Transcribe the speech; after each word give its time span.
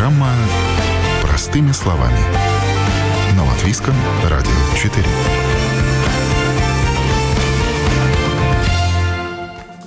Программа 0.00 0.32
«Простыми 1.20 1.72
словами» 1.72 2.16
на 3.36 3.44
Латвийском 3.44 3.92
радио 4.30 4.50
4. 4.74 5.04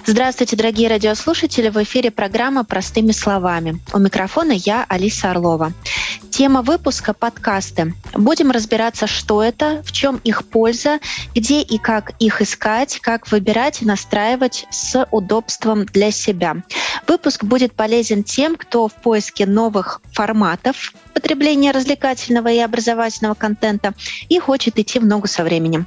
Здравствуйте, 0.06 0.56
дорогие 0.56 0.88
радиослушатели! 0.88 1.70
В 1.70 1.82
эфире 1.82 2.12
программа 2.12 2.64
«Простыми 2.64 3.12
словами». 3.12 3.80
У 3.92 3.98
микрофона 3.98 4.52
я, 4.52 4.86
Алиса 4.88 5.32
Орлова. 5.32 5.74
Тема 6.34 6.64
выпуска– 6.64 7.14
подкасты. 7.14 7.94
Будем 8.16 8.50
разбираться, 8.50 9.06
что 9.06 9.44
это, 9.44 9.84
в 9.86 9.92
чем 9.92 10.20
их 10.24 10.48
польза, 10.48 10.98
где 11.36 11.62
и 11.62 11.78
как 11.78 12.14
их 12.18 12.42
искать, 12.42 13.00
как 13.02 13.32
выбирать 13.32 13.84
и 13.84 13.86
настраивать 13.86 14.66
с 14.72 15.06
удобством 15.12 15.86
для 15.86 16.10
себя. 16.10 16.56
Выпуск 17.08 17.44
будет 17.44 17.74
полезен 17.74 18.24
тем, 18.24 18.56
кто 18.56 18.88
в 18.88 18.94
поиске 18.94 19.46
новых 19.46 20.02
форматов 20.12 20.94
потребления 21.14 21.70
развлекательного 21.70 22.48
и 22.48 22.58
образовательного 22.58 23.36
контента 23.36 23.94
и 24.28 24.40
хочет 24.40 24.80
идти 24.80 24.98
в 24.98 25.06
ногу 25.06 25.28
со 25.28 25.44
временем. 25.44 25.86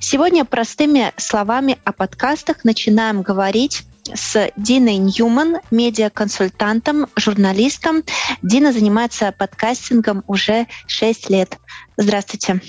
Сегодня 0.00 0.46
простыми 0.46 1.12
словами 1.18 1.76
о 1.84 1.92
подкастах 1.92 2.64
начинаем 2.64 3.20
говорить 3.20 3.84
с 4.14 4.50
Диной 4.56 4.96
Ньюман, 4.96 5.58
медиаконсультантом, 5.70 7.06
журналистом. 7.16 8.02
Дина 8.42 8.72
занимается 8.72 9.32
подкастингом 9.36 10.24
уже 10.26 10.66
6 10.86 11.30
лет. 11.30 11.58
Здравствуйте. 11.96 12.60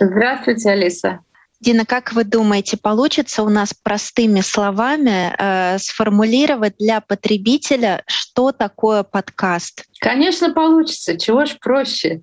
Здравствуйте, 0.00 0.70
Алиса. 0.70 1.20
Дина, 1.60 1.86
как 1.86 2.12
вы 2.12 2.24
думаете, 2.24 2.76
получится 2.76 3.42
у 3.42 3.48
нас 3.48 3.72
простыми 3.72 4.40
словами 4.40 5.34
э, 5.38 5.78
сформулировать 5.78 6.74
для 6.78 7.00
потребителя, 7.00 8.02
что 8.06 8.52
такое 8.52 9.02
подкаст? 9.02 9.84
Конечно, 10.00 10.52
получится. 10.52 11.16
Чего 11.16 11.46
ж 11.46 11.56
проще? 11.60 12.22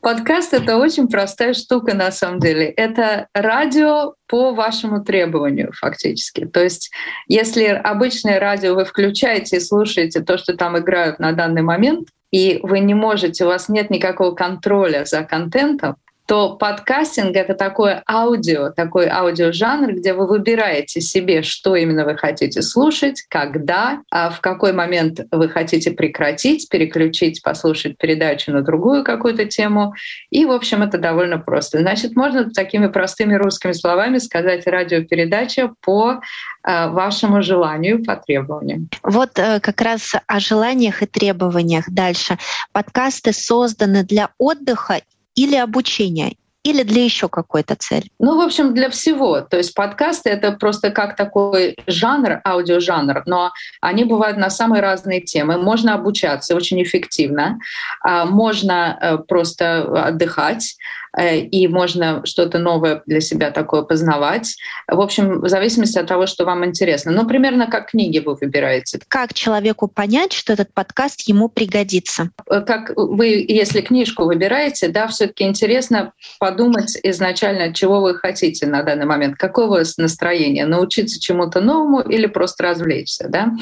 Подкаст— 0.00 0.52
это 0.54 0.78
очень 0.78 1.06
простая 1.06 1.54
штука 1.54 1.94
на 1.94 2.10
самом 2.10 2.40
деле. 2.40 2.66
Это 2.70 3.28
радио 3.34 4.14
по 4.26 4.52
вашему 4.52 5.04
требованию 5.04 5.70
фактически. 5.72 6.44
То 6.46 6.60
есть 6.60 6.90
если 7.28 7.66
обычное 7.66 8.40
радио 8.40 8.74
вы 8.74 8.84
включаете 8.84 9.58
и 9.58 9.60
слушаете 9.60 10.20
то, 10.20 10.38
что 10.38 10.56
там 10.56 10.76
играют 10.76 11.20
на 11.20 11.32
данный 11.32 11.62
момент, 11.62 12.08
и 12.32 12.58
вы 12.64 12.80
не 12.80 12.94
можете, 12.94 13.44
у 13.44 13.48
вас 13.48 13.68
нет 13.68 13.90
никакого 13.90 14.34
контроля 14.34 15.04
за 15.04 15.22
контентом, 15.22 15.96
то 16.26 16.56
подкастинг— 16.56 17.36
это 17.36 17.54
такое 17.54 18.02
аудио, 18.08 18.70
такой 18.70 19.08
аудиожанр, 19.08 19.94
где 19.94 20.14
вы 20.14 20.26
выбираете 20.26 21.00
себе, 21.00 21.42
что 21.42 21.74
именно 21.74 22.04
вы 22.04 22.16
хотите 22.16 22.62
слушать, 22.62 23.22
когда, 23.28 24.00
а 24.10 24.30
в 24.30 24.40
какой 24.40 24.72
момент 24.72 25.20
вы 25.30 25.48
хотите 25.48 25.90
прекратить, 25.90 26.68
переключить, 26.68 27.42
послушать 27.42 27.98
передачу 27.98 28.52
на 28.52 28.62
другую 28.62 29.04
какую-то 29.04 29.46
тему. 29.46 29.94
И, 30.30 30.44
в 30.44 30.52
общем, 30.52 30.82
это 30.82 30.98
довольно 30.98 31.38
просто. 31.38 31.80
Значит, 31.80 32.14
можно 32.14 32.50
такими 32.50 32.86
простыми 32.86 33.34
русскими 33.34 33.72
словами 33.72 34.18
сказать 34.18 34.66
радиопередача 34.66 35.72
по 35.80 36.20
э, 36.64 36.88
вашему 36.88 37.42
желанию, 37.42 38.04
по 38.04 38.16
требованию. 38.16 38.88
Вот 39.02 39.38
э, 39.38 39.58
как 39.60 39.80
раз 39.80 40.14
о 40.26 40.40
желаниях 40.40 41.02
и 41.02 41.06
требованиях 41.06 41.84
дальше. 41.88 42.38
Подкасты 42.72 43.32
созданы 43.32 44.04
для 44.04 44.30
отдыха 44.38 45.00
или 45.34 45.56
обучения, 45.56 46.34
или 46.64 46.84
для 46.84 47.04
еще 47.04 47.28
какой-то 47.28 47.74
цели? 47.74 48.04
Ну, 48.18 48.36
в 48.36 48.40
общем, 48.40 48.72
для 48.72 48.88
всего. 48.88 49.40
То 49.40 49.56
есть 49.56 49.74
подкасты— 49.74 50.30
это 50.30 50.52
просто 50.52 50.90
как 50.90 51.16
такой 51.16 51.76
жанр, 51.86 52.40
аудиожанр, 52.44 53.22
но 53.26 53.50
они 53.80 54.04
бывают 54.04 54.36
на 54.36 54.48
самые 54.48 54.80
разные 54.80 55.20
темы. 55.20 55.58
Можно 55.58 55.94
обучаться 55.94 56.54
очень 56.54 56.82
эффективно, 56.82 57.58
а, 58.00 58.26
можно 58.26 58.96
э, 59.00 59.18
просто 59.18 60.06
отдыхать, 60.06 60.76
и 61.20 61.68
можно 61.68 62.24
что-то 62.24 62.58
новое 62.58 63.02
для 63.06 63.20
себя 63.20 63.50
такое 63.50 63.82
познавать. 63.82 64.56
В 64.88 65.00
общем, 65.00 65.40
в 65.40 65.48
зависимости 65.48 65.98
от 65.98 66.06
того, 66.06 66.26
что 66.26 66.44
вам 66.44 66.64
интересно. 66.64 67.12
Ну, 67.12 67.26
примерно 67.26 67.66
как 67.66 67.90
книги 67.90 68.18
вы 68.18 68.34
выбираете. 68.34 69.00
Как 69.08 69.34
человеку 69.34 69.88
понять, 69.88 70.32
что 70.32 70.54
этот 70.54 70.72
подкаст 70.72 71.22
ему 71.28 71.48
пригодится? 71.48 72.30
Э, 72.50 72.60
как 72.60 72.92
вы, 72.96 73.44
если 73.46 73.80
книжку 73.80 74.24
выбираете, 74.24 74.88
да, 74.88 75.06
все 75.08 75.26
таки 75.26 75.44
интересно 75.44 76.12
подумать 76.38 76.98
изначально, 77.02 77.74
чего 77.74 78.00
вы 78.00 78.14
хотите 78.14 78.66
на 78.66 78.82
данный 78.82 79.06
момент, 79.06 79.36
какое 79.36 79.66
у 79.66 79.70
вас 79.70 79.98
настроение, 79.98 80.66
научиться 80.66 81.20
чему-то 81.20 81.60
новому 81.60 82.00
или 82.00 82.26
просто 82.26 82.64
развлечься, 82.64 83.28
да. 83.28 83.52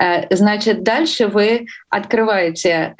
Э, 0.00 0.34
значит, 0.34 0.82
дальше 0.82 1.26
вы 1.26 1.66
открываете 1.90 2.94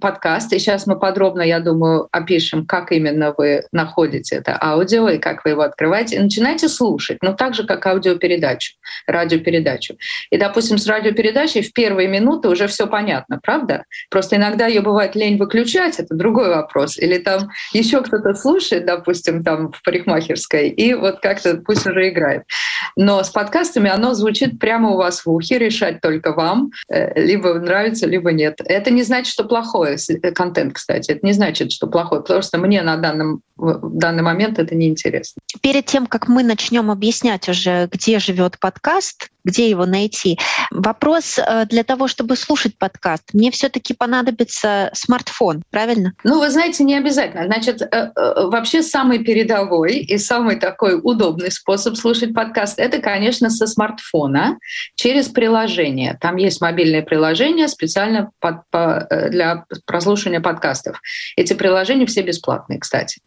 подкаст, 0.00 0.52
и 0.52 0.58
сейчас 0.58 0.86
мы 0.86 0.98
подробно, 0.98 1.42
я 1.42 1.60
думаю, 1.60 2.08
опишем, 2.12 2.66
как 2.66 2.92
именно 2.92 3.19
именно 3.20 3.34
вы 3.36 3.62
находите 3.72 4.36
это 4.36 4.58
аудио 4.60 5.08
и 5.08 5.18
как 5.18 5.44
вы 5.44 5.50
его 5.50 5.62
открываете, 5.62 6.16
и 6.16 6.18
начинаете 6.18 6.68
слушать, 6.68 7.18
ну 7.22 7.34
так 7.34 7.54
же, 7.54 7.64
как 7.64 7.86
аудиопередачу, 7.86 8.74
радиопередачу. 9.06 9.96
И, 10.30 10.38
допустим, 10.38 10.78
с 10.78 10.86
радиопередачей 10.86 11.62
в 11.62 11.72
первые 11.72 12.08
минуты 12.08 12.48
уже 12.48 12.66
все 12.66 12.86
понятно, 12.86 13.38
правда? 13.42 13.84
Просто 14.10 14.36
иногда 14.36 14.66
ее 14.66 14.80
бывает 14.80 15.14
лень 15.14 15.38
выключать, 15.38 15.98
это 15.98 16.14
другой 16.14 16.48
вопрос. 16.48 16.98
Или 16.98 17.18
там 17.18 17.50
еще 17.72 18.02
кто-то 18.02 18.34
слушает, 18.34 18.86
допустим, 18.86 19.44
там 19.44 19.72
в 19.72 19.82
парикмахерской, 19.82 20.68
и 20.68 20.94
вот 20.94 21.20
как-то 21.20 21.56
пусть 21.56 21.86
уже 21.86 22.08
играет. 22.08 22.44
Но 22.96 23.22
с 23.22 23.30
подкастами 23.30 23.90
оно 23.90 24.14
звучит 24.14 24.58
прямо 24.58 24.90
у 24.90 24.96
вас 24.96 25.24
в 25.24 25.30
ухе, 25.30 25.58
решать 25.58 26.00
только 26.00 26.32
вам, 26.32 26.70
э, 26.88 27.20
либо 27.20 27.54
нравится, 27.54 28.06
либо 28.06 28.32
нет. 28.32 28.60
Это 28.64 28.90
не 28.90 29.02
значит, 29.02 29.32
что 29.32 29.44
плохой 29.44 29.96
э, 29.96 30.32
контент, 30.32 30.74
кстати. 30.74 31.12
Это 31.12 31.20
не 31.22 31.32
значит, 31.32 31.72
что 31.72 31.86
плохой. 31.86 32.22
Просто 32.22 32.58
мне 32.58 32.82
надо 32.82 33.09
данном, 33.10 33.42
в 33.56 33.98
данный 33.98 34.22
момент 34.22 34.58
это 34.58 34.74
неинтересно. 34.74 35.40
Перед 35.60 35.86
тем, 35.86 36.06
как 36.06 36.28
мы 36.28 36.42
начнем 36.42 36.90
объяснять 36.90 37.48
уже, 37.48 37.88
где 37.90 38.18
живет 38.18 38.58
подкаст, 38.58 39.30
где 39.44 39.70
его 39.70 39.86
найти. 39.86 40.38
Вопрос 40.70 41.38
э, 41.38 41.66
для 41.66 41.84
того, 41.84 42.08
чтобы 42.08 42.36
слушать 42.36 42.76
подкаст, 42.78 43.24
мне 43.32 43.50
все-таки 43.50 43.94
понадобится 43.94 44.90
смартфон, 44.92 45.62
правильно? 45.70 46.12
Ну, 46.24 46.38
вы 46.38 46.50
знаете, 46.50 46.84
не 46.84 46.96
обязательно. 46.96 47.46
Значит, 47.46 47.82
э, 47.82 47.86
э, 47.90 48.10
вообще 48.46 48.82
самый 48.82 49.20
передовой 49.20 49.96
и 49.98 50.18
самый 50.18 50.56
такой 50.56 51.00
удобный 51.02 51.50
способ 51.50 51.96
слушать 51.96 52.34
подкаст— 52.34 52.74
это, 52.78 52.98
конечно, 52.98 53.50
со 53.50 53.66
смартфона 53.66 54.58
через 54.94 55.28
приложение. 55.28 56.18
Там 56.20 56.36
есть 56.36 56.60
мобильное 56.60 57.02
приложение 57.02 57.68
специально 57.68 58.30
под, 58.40 58.68
по, 58.70 59.06
для 59.30 59.64
прослушивания 59.86 60.40
подкастов. 60.40 61.00
Эти 61.36 61.52
приложения 61.52 62.06
все 62.06 62.22
бесплатные, 62.22 62.78
кстати. 62.78 63.20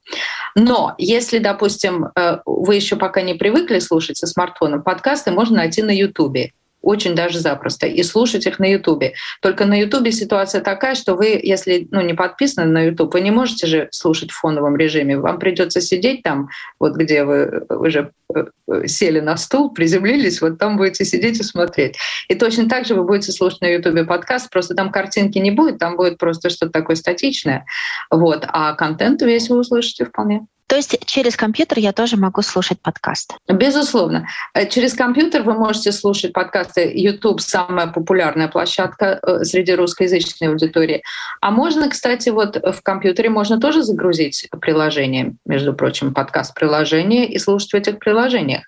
Но 0.55 0.93
если, 0.97 1.39
допустим, 1.39 2.07
вы 2.45 2.75
еще 2.75 2.95
пока 2.95 3.21
не 3.21 3.33
привыкли 3.33 3.79
слушать 3.79 4.17
со 4.17 4.27
смартфона 4.27 4.79
подкасты, 4.79 5.31
можно 5.31 5.57
найти 5.57 5.81
на 5.81 5.91
Ютубе 6.03 6.51
очень 6.83 7.15
даже 7.15 7.39
запросто, 7.39 7.87
и 7.87 8.03
слушать 8.03 8.45
их 8.45 8.59
на 8.59 8.65
Ютубе. 8.65 9.13
Только 9.41 9.65
на 9.65 9.79
Ютубе 9.79 10.11
ситуация 10.11 10.61
такая, 10.61 10.95
что 10.95 11.15
вы, 11.15 11.39
если 11.41 11.87
ну, 11.91 12.01
не 12.01 12.13
подписаны 12.13 12.69
на 12.69 12.81
Ютуб, 12.83 13.13
вы 13.13 13.21
не 13.21 13.31
можете 13.31 13.65
же 13.67 13.87
слушать 13.91 14.31
в 14.31 14.35
фоновом 14.35 14.75
режиме. 14.75 15.17
Вам 15.17 15.39
придется 15.39 15.79
сидеть 15.79 16.23
там, 16.23 16.49
вот 16.79 16.95
где 16.95 17.23
вы 17.23 17.65
уже 17.69 18.11
э, 18.35 18.87
сели 18.87 19.21
на 19.21 19.37
стул, 19.37 19.73
приземлились, 19.73 20.41
вот 20.41 20.59
там 20.59 20.75
будете 20.75 21.05
сидеть 21.05 21.39
и 21.39 21.43
смотреть. 21.43 21.95
И 22.27 22.35
точно 22.35 22.67
так 22.67 22.85
же 22.85 22.95
вы 22.95 23.05
будете 23.05 23.31
слушать 23.31 23.61
на 23.61 23.67
Ютубе 23.67 24.03
подкаст, 24.03 24.49
просто 24.49 24.75
там 24.75 24.91
картинки 24.91 25.37
не 25.37 25.51
будет, 25.51 25.79
там 25.79 25.95
будет 25.95 26.17
просто 26.17 26.49
что-то 26.49 26.73
такое 26.73 26.97
статичное. 26.97 27.65
Вот. 28.11 28.45
А 28.49 28.73
контент 28.73 29.21
весь 29.21 29.49
вы 29.49 29.59
услышите 29.59 30.03
вполне. 30.03 30.45
То 30.67 30.75
есть 30.75 31.05
через 31.05 31.35
компьютер 31.35 31.79
я 31.79 31.91
тоже 31.91 32.17
могу 32.17 32.41
слушать 32.41 32.81
подкаст? 32.81 33.35
Безусловно. 33.47 34.27
Э, 34.53 34.67
через 34.67 34.93
компьютер 34.93 35.43
вы 35.43 35.53
можете 35.53 35.91
слушать 35.91 36.33
подкасты. 36.33 36.91
YouTube— 36.93 37.41
самая 37.41 37.87
популярная 37.87 38.47
площадка 38.47 39.19
э, 39.21 39.43
среди 39.43 39.73
русскоязычной 39.73 40.49
аудитории. 40.49 41.03
А 41.41 41.51
можно, 41.51 41.89
кстати, 41.89 42.29
вот 42.29 42.55
в 42.55 42.81
компьютере 42.81 43.29
можно 43.29 43.59
тоже 43.59 43.83
загрузить 43.83 44.47
приложение, 44.61 45.35
между 45.45 45.73
прочим, 45.73 46.13
подкаст-приложение 46.13 47.27
и 47.27 47.37
слушать 47.39 47.71
в 47.71 47.75
этих 47.75 47.99
приложениях. 47.99 48.63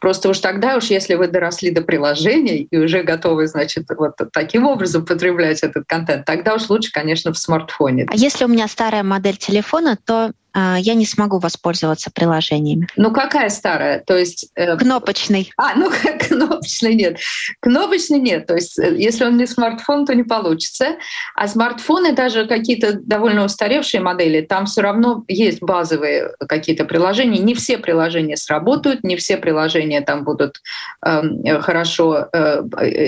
Просто 0.00 0.28
уж 0.28 0.38
тогда, 0.38 0.76
уж 0.76 0.84
если 0.86 1.14
вы 1.14 1.28
доросли 1.28 1.70
до 1.70 1.82
приложений 1.82 2.68
и 2.70 2.78
уже 2.78 3.02
готовы, 3.02 3.46
значит, 3.46 3.86
вот 3.96 4.14
таким 4.32 4.66
образом 4.66 5.04
потреблять 5.04 5.62
этот 5.62 5.84
контент, 5.86 6.24
тогда 6.24 6.54
уж 6.54 6.68
лучше, 6.68 6.90
конечно, 6.92 7.32
в 7.32 7.38
смартфоне. 7.38 8.06
А 8.08 8.14
если 8.14 8.44
у 8.44 8.48
меня 8.48 8.68
старая 8.68 9.02
модель 9.02 9.36
телефона, 9.36 9.96
то 10.04 10.32
а, 10.54 10.76
я 10.78 10.94
не 10.94 11.06
смогу 11.06 11.38
воспользоваться 11.38 12.10
приложениями. 12.10 12.86
Ну 12.96 13.10
какая 13.10 13.48
старая? 13.48 14.00
То 14.00 14.16
есть 14.16 14.50
э... 14.54 14.76
кнопочный. 14.76 15.50
А, 15.56 15.74
ну 15.74 15.90
кнопочный 16.28 16.94
нет. 16.94 17.18
Кнопочный 17.60 18.18
нет. 18.18 18.46
То 18.46 18.54
есть 18.54 18.78
э, 18.78 18.94
если 18.96 19.24
он 19.24 19.38
не 19.38 19.46
смартфон, 19.46 20.04
то 20.04 20.14
не 20.14 20.24
получится. 20.24 20.96
А 21.34 21.48
смартфоны 21.48 22.12
даже 22.12 22.46
какие-то 22.46 22.92
довольно 22.92 23.44
устаревшие 23.44 24.02
модели, 24.02 24.42
там 24.42 24.66
все 24.66 24.82
равно 24.82 25.24
есть 25.26 25.62
базовые 25.62 26.32
какие-то 26.46 26.84
приложения. 26.84 27.38
Не 27.38 27.54
все 27.54 27.78
приложения 27.78 28.36
сработают, 28.36 29.04
не 29.04 29.16
все 29.16 29.38
приложения 29.38 29.51
приложения 29.52 30.00
там 30.00 30.24
будут 30.24 30.62
э, 31.04 31.60
хорошо 31.60 32.28
э, 32.32 32.62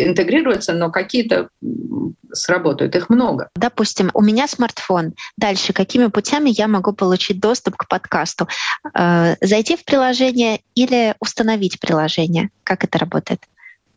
интегрироваться, 0.09 0.75
но 0.75 0.91
какие-то 0.91 1.49
сработают. 2.33 2.95
Их 2.97 3.09
много. 3.09 3.49
Допустим, 3.57 4.11
у 4.13 4.21
меня 4.21 4.47
смартфон. 4.47 5.15
Дальше, 5.39 5.73
какими 5.73 6.09
путями 6.09 6.51
я 6.51 6.69
могу 6.69 6.93
получить 6.93 7.41
доступ 7.41 7.77
к 7.77 7.89
подкасту? 7.89 8.47
Э, 8.95 9.37
зайти 9.41 9.77
в 9.77 9.85
приложение 9.85 10.61
или 10.75 11.15
установить 11.21 11.81
приложение? 11.81 12.51
Как 12.63 12.85
это 12.85 12.99
работает? 12.99 13.41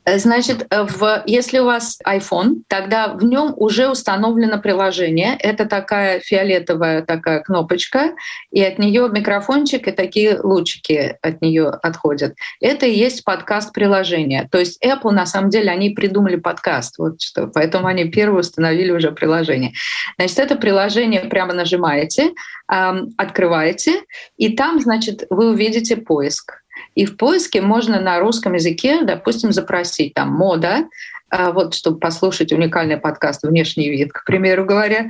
Э, 0.08 0.20
значит, 0.20 0.66
э, 0.70 0.84
в, 0.84 1.24
если 1.26 1.60
у 1.60 1.66
вас 1.66 2.00
iPhone, 2.08 2.62
тогда 2.70 3.10
в 3.10 3.24
нем 3.24 3.54
уже 3.58 3.90
установлено 3.90 4.58
приложение. 4.60 5.36
Это 5.40 5.66
такая 5.66 6.22
фиолетовая 6.22 7.02
такая 7.02 7.42
кнопочка, 7.42 8.16
и 8.50 8.64
от 8.64 8.80
нее 8.80 9.10
микрофончик 9.12 9.88
и 9.88 9.92
такие 9.92 10.40
лучики 10.42 11.18
от 11.22 11.42
нее 11.42 11.68
отходят. 11.68 12.36
Это 12.62 12.86
и 12.86 12.96
есть 12.96 13.26
подкаст 13.26 13.74
приложение. 13.74 14.48
То 14.50 14.60
есть 14.60 14.84
Apple 14.84 15.12
на 15.12 15.26
самом 15.26 15.50
деле 15.50 15.72
они 15.72 15.90
придумали 15.90 16.38
подкаст, 16.38 16.98
вот 16.98 17.22
что, 17.22 17.48
поэтому 17.48 17.88
они 17.88 18.06
первые 18.06 18.40
установили 18.40 18.92
уже 18.92 19.12
приложение. 19.12 19.74
Значит, 20.18 20.40
это 20.40 20.56
приложение 20.56 21.22
прямо 21.22 21.54
нажимаете, 21.54 22.32
открываете, 22.68 24.04
и 24.38 24.56
там, 24.56 24.80
значит, 24.80 25.26
вы 25.30 25.52
увидите 25.52 25.98
поиск. 25.98 26.54
И 26.96 27.06
в 27.06 27.18
поиске 27.18 27.62
можно 27.62 28.00
на 28.00 28.20
русском 28.20 28.54
языке, 28.54 29.04
допустим, 29.04 29.52
запросить 29.52 30.14
там 30.14 30.30
мода, 30.32 30.88
а, 31.30 31.52
вот, 31.52 31.76
чтобы 31.76 32.00
послушать 32.00 32.54
уникальный 32.54 32.98
подкаст 32.98 33.44
«Внешний 33.44 33.90
вид», 33.90 34.14
к 34.14 34.24
примеру 34.26 34.64
говоря, 34.66 35.10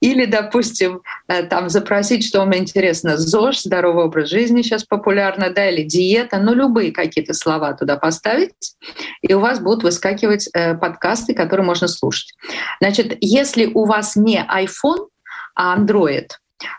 или, 0.00 0.24
допустим, 0.24 1.02
э, 1.26 1.42
там 1.42 1.68
запросить, 1.68 2.24
что 2.24 2.38
вам 2.38 2.54
интересно, 2.54 3.16
ЗОЖ, 3.16 3.62
здоровый 3.62 4.04
образ 4.04 4.28
жизни 4.28 4.62
сейчас 4.62 4.84
популярно, 4.84 5.50
да, 5.50 5.68
или 5.68 5.82
диета, 5.82 6.38
ну, 6.38 6.54
любые 6.54 6.92
какие-то 6.92 7.34
слова 7.34 7.72
туда 7.72 7.96
поставить, 7.96 8.76
и 9.22 9.34
у 9.34 9.40
вас 9.40 9.58
будут 9.58 9.82
выскакивать 9.82 10.48
э, 10.54 10.76
подкасты, 10.76 11.34
которые 11.34 11.66
можно 11.66 11.88
слушать. 11.88 12.32
Значит, 12.80 13.16
если 13.20 13.66
у 13.66 13.86
вас 13.86 14.14
не 14.14 14.46
iPhone, 14.48 15.08
а 15.56 15.76
Android, 15.76 16.28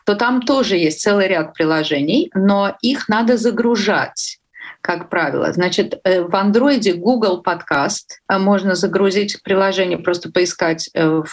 то 0.06 0.16
там 0.16 0.42
тоже 0.42 0.78
есть 0.78 1.02
целый 1.02 1.28
ряд 1.28 1.54
приложений, 1.54 2.32
но 2.34 2.76
их 2.82 3.10
надо 3.10 3.38
загружать 3.38 4.40
как 4.82 5.10
правило. 5.10 5.52
Значит, 5.52 6.00
э, 6.04 6.22
в 6.22 6.34
Андроиде 6.34 6.94
Google 6.94 7.42
Подкаст 7.42 8.22
э, 8.30 8.38
можно 8.38 8.74
загрузить 8.74 9.42
приложение, 9.44 9.98
просто 9.98 10.32
поискать 10.32 10.90
э, 10.94 11.24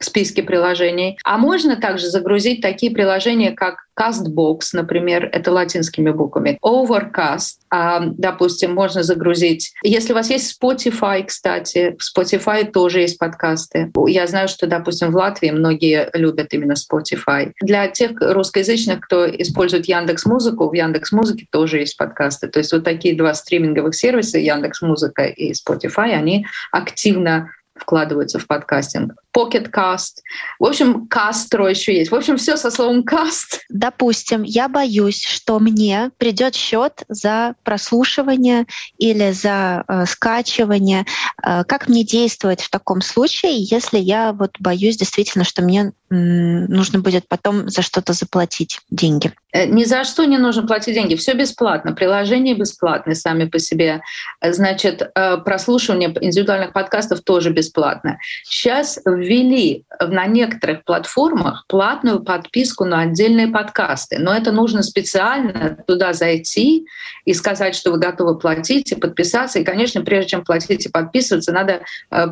в 0.00 0.04
списке 0.04 0.42
приложений. 0.42 1.18
А 1.24 1.38
можно 1.38 1.76
также 1.76 2.08
загрузить 2.08 2.62
такие 2.62 2.90
приложения, 2.90 3.52
как 3.52 3.76
CastBox, 4.00 4.60
например, 4.72 5.28
это 5.30 5.52
латинскими 5.52 6.10
буквами, 6.10 6.58
Overcast, 6.64 7.58
а, 7.68 8.00
допустим, 8.00 8.74
можно 8.74 9.02
загрузить. 9.02 9.72
Если 9.82 10.12
у 10.12 10.16
вас 10.16 10.30
есть 10.30 10.58
Spotify, 10.58 11.22
кстати, 11.24 11.96
в 11.98 12.18
Spotify 12.18 12.70
тоже 12.70 13.00
есть 13.00 13.18
подкасты. 13.18 13.92
Я 14.06 14.26
знаю, 14.26 14.48
что, 14.48 14.66
допустим, 14.66 15.10
в 15.10 15.16
Латвии 15.16 15.50
многие 15.50 16.08
любят 16.14 16.54
именно 16.54 16.72
Spotify. 16.72 17.52
Для 17.60 17.88
тех 17.88 18.12
русскоязычных, 18.18 19.00
кто 19.00 19.28
использует 19.28 19.86
Яндекс 19.86 20.24
Музыку, 20.24 20.70
в 20.70 20.72
Яндекс 20.72 21.12
Музыке 21.12 21.46
тоже 21.50 21.80
есть 21.80 21.98
подкасты. 21.98 22.48
То 22.48 22.58
есть 22.58 22.72
вот 22.72 22.84
такие 22.84 23.14
два 23.14 23.34
стриминговых 23.34 23.94
сервиса, 23.94 24.38
Яндекс 24.38 24.80
Музыка 24.80 25.24
и 25.24 25.52
Spotify, 25.52 26.12
они 26.12 26.46
активно 26.72 27.50
вкладываются 27.80 28.38
в 28.38 28.46
подкастинг. 28.46 29.14
Pocket 29.36 29.70
Cast. 29.70 30.22
В 30.58 30.64
общем, 30.64 31.08
Castro 31.08 31.68
еще 31.68 31.96
есть. 31.96 32.10
В 32.10 32.14
общем, 32.14 32.36
все 32.36 32.56
со 32.56 32.70
словом 32.70 33.02
cast. 33.02 33.60
Допустим, 33.68 34.42
я 34.42 34.68
боюсь, 34.68 35.24
что 35.24 35.58
мне 35.58 36.10
придет 36.18 36.54
счет 36.54 37.04
за 37.08 37.54
прослушивание 37.62 38.66
или 38.98 39.30
за 39.32 39.84
э, 39.86 40.06
скачивание. 40.06 41.06
Э, 41.42 41.64
как 41.64 41.88
мне 41.88 42.04
действовать 42.04 42.60
в 42.60 42.70
таком 42.70 43.00
случае, 43.00 43.62
если 43.62 43.98
я 43.98 44.32
вот 44.32 44.56
боюсь 44.58 44.96
действительно, 44.96 45.44
что 45.44 45.62
мне 45.62 45.92
нужно 46.10 46.98
будет 46.98 47.28
потом 47.28 47.68
за 47.68 47.82
что-то 47.82 48.12
заплатить 48.12 48.80
деньги? 48.90 49.32
Э, 49.52 49.66
ни 49.66 49.84
за 49.84 50.04
что 50.04 50.24
не 50.24 50.38
нужно 50.38 50.66
платить 50.66 50.94
деньги. 50.94 51.14
Все 51.14 51.34
бесплатно. 51.34 51.92
Приложения 51.92 52.54
бесплатные 52.54 53.14
сами 53.14 53.44
по 53.44 53.58
себе. 53.58 54.02
Э, 54.40 54.52
значит, 54.52 55.02
э, 55.02 55.36
прослушивание 55.38 56.12
индивидуальных 56.20 56.72
подкастов 56.72 57.20
тоже 57.20 57.50
бесплатно. 57.50 58.18
Сейчас 58.44 58.98
ввели 59.20 59.84
на 60.00 60.26
некоторых 60.26 60.84
платформах 60.84 61.64
платную 61.68 62.22
подписку 62.22 62.84
на 62.84 63.02
отдельные 63.02 63.48
подкасты. 63.48 64.18
Но 64.18 64.34
это 64.34 64.52
нужно 64.52 64.82
специально 64.82 65.78
туда 65.86 66.12
зайти 66.12 66.86
и 67.24 67.34
сказать, 67.34 67.74
что 67.74 67.92
вы 67.92 67.98
готовы 67.98 68.38
платить 68.38 68.92
и 68.92 68.96
подписаться. 68.96 69.58
И, 69.58 69.64
конечно, 69.64 70.02
прежде 70.02 70.30
чем 70.30 70.44
платить 70.44 70.86
и 70.86 70.88
подписываться, 70.88 71.52
надо 71.52 71.82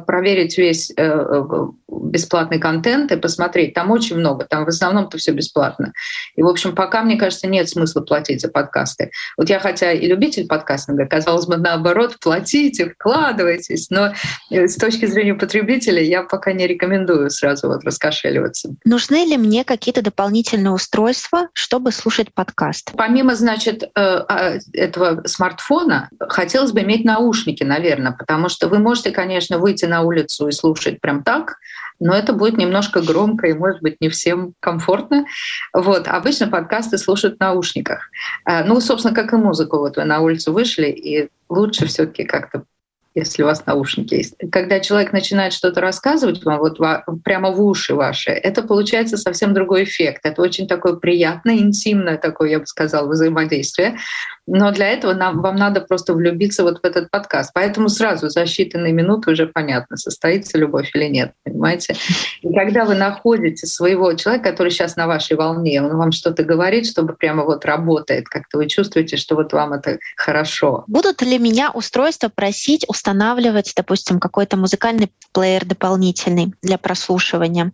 проверить 0.06 0.56
весь 0.58 0.92
бесплатный 1.88 2.58
контент 2.58 3.12
и 3.12 3.16
посмотреть. 3.16 3.74
Там 3.74 3.90
очень 3.90 4.16
много. 4.16 4.44
Там 4.44 4.64
в 4.64 4.68
основном-то 4.68 5.18
все 5.18 5.32
бесплатно. 5.32 5.92
И, 6.36 6.42
в 6.42 6.46
общем, 6.46 6.74
пока 6.74 7.02
мне 7.02 7.16
кажется, 7.16 7.46
нет 7.46 7.68
смысла 7.68 8.00
платить 8.00 8.40
за 8.40 8.48
подкасты. 8.48 9.10
Вот 9.36 9.50
я 9.50 9.60
хотя 9.60 9.92
и 9.92 10.06
любитель 10.06 10.46
подкастинга, 10.46 11.06
казалось 11.06 11.46
бы, 11.46 11.56
наоборот, 11.56 12.16
платите, 12.20 12.90
вкладывайтесь, 12.90 13.90
но 13.90 14.12
э, 14.50 14.66
с 14.66 14.76
точки 14.76 15.06
зрения 15.06 15.34
потребителя 15.34 16.02
я 16.02 16.22
пока 16.22 16.52
не 16.52 16.66
рекомендую 16.66 16.77
сразу 17.28 17.68
вот 17.68 17.84
раскошеливаться. 17.84 18.70
Нужны 18.84 19.24
ли 19.24 19.36
мне 19.36 19.64
какие-то 19.64 20.02
дополнительные 20.02 20.72
устройства, 20.72 21.48
чтобы 21.52 21.92
слушать 21.92 22.32
подкаст? 22.34 22.92
Помимо, 22.96 23.34
значит, 23.34 23.82
э, 23.82 23.88
а, 23.94 24.58
этого 24.72 25.22
смартфона, 25.26 26.10
хотелось 26.18 26.72
бы 26.72 26.80
иметь 26.82 27.04
наушники, 27.04 27.64
наверное, 27.64 28.12
потому 28.12 28.48
что 28.48 28.68
вы 28.68 28.78
можете, 28.78 29.10
конечно, 29.10 29.58
выйти 29.58 29.84
на 29.84 30.02
улицу 30.02 30.48
и 30.48 30.52
слушать 30.52 31.00
прям 31.00 31.22
так, 31.22 31.56
но 32.00 32.14
это 32.14 32.32
будет 32.32 32.56
немножко 32.56 33.00
громко 33.00 33.48
и, 33.48 33.54
может 33.54 33.82
быть, 33.82 34.00
не 34.00 34.08
всем 34.08 34.54
комфортно. 34.60 35.26
Вот. 35.72 36.06
Обычно 36.06 36.48
подкасты 36.48 36.98
слушают 36.98 37.36
в 37.36 37.40
наушниках. 37.40 38.10
А, 38.44 38.64
ну, 38.64 38.80
собственно, 38.80 39.14
как 39.14 39.32
и 39.32 39.36
музыку. 39.36 39.78
Вот 39.78 39.96
вы 39.96 40.04
на 40.04 40.20
улицу 40.20 40.52
вышли, 40.52 40.86
и 40.86 41.28
лучше 41.48 41.86
все 41.86 42.06
таки 42.06 42.24
как-то 42.24 42.64
если 43.18 43.42
у 43.42 43.46
вас 43.46 43.66
наушники 43.66 44.14
есть. 44.14 44.34
Когда 44.50 44.80
человек 44.80 45.12
начинает 45.12 45.52
что-то 45.52 45.80
рассказывать 45.80 46.44
вам 46.44 46.58
вот 46.58 46.78
прямо 47.24 47.50
в 47.50 47.60
уши 47.60 47.94
ваши, 47.94 48.30
это 48.30 48.62
получается 48.62 49.16
совсем 49.16 49.54
другой 49.54 49.84
эффект. 49.84 50.20
Это 50.24 50.40
очень 50.42 50.66
такое 50.66 50.94
приятное, 50.94 51.56
интимное 51.56 52.16
такое, 52.16 52.50
я 52.50 52.58
бы 52.60 52.66
сказала, 52.66 53.08
взаимодействие. 53.08 53.98
Но 54.50 54.72
для 54.72 54.88
этого 54.88 55.12
нам, 55.12 55.42
вам 55.42 55.56
надо 55.56 55.82
просто 55.82 56.14
влюбиться 56.14 56.62
вот 56.62 56.80
в 56.80 56.84
этот 56.84 57.10
подкаст. 57.10 57.50
Поэтому 57.52 57.90
сразу 57.90 58.30
за 58.30 58.44
считанные 58.44 58.92
минуты 58.92 59.30
уже 59.30 59.46
понятно, 59.46 59.98
состоится 59.98 60.56
любовь 60.56 60.90
или 60.94 61.04
нет, 61.04 61.32
понимаете? 61.44 61.96
И 62.40 62.52
когда 62.54 62.86
вы 62.86 62.94
находите 62.94 63.66
своего 63.66 64.14
человека, 64.14 64.50
который 64.50 64.70
сейчас 64.70 64.96
на 64.96 65.06
вашей 65.06 65.36
волне, 65.36 65.82
он 65.82 65.94
вам 65.96 66.12
что-то 66.12 66.44
говорит, 66.44 66.86
чтобы 66.86 67.12
прямо 67.12 67.44
вот 67.44 67.66
работает, 67.66 68.28
как-то 68.28 68.56
вы 68.56 68.68
чувствуете, 68.68 69.18
что 69.18 69.34
вот 69.34 69.52
вам 69.52 69.74
это 69.74 69.98
хорошо. 70.16 70.84
Будут 70.86 71.20
ли 71.20 71.38
меня 71.38 71.70
устройства 71.70 72.30
просить 72.34 72.86
устанавливать, 72.88 73.74
допустим, 73.76 74.18
какой-то 74.18 74.56
музыкальный 74.56 75.12
плеер 75.32 75.66
дополнительный 75.66 76.54
для 76.62 76.78
прослушивания, 76.78 77.72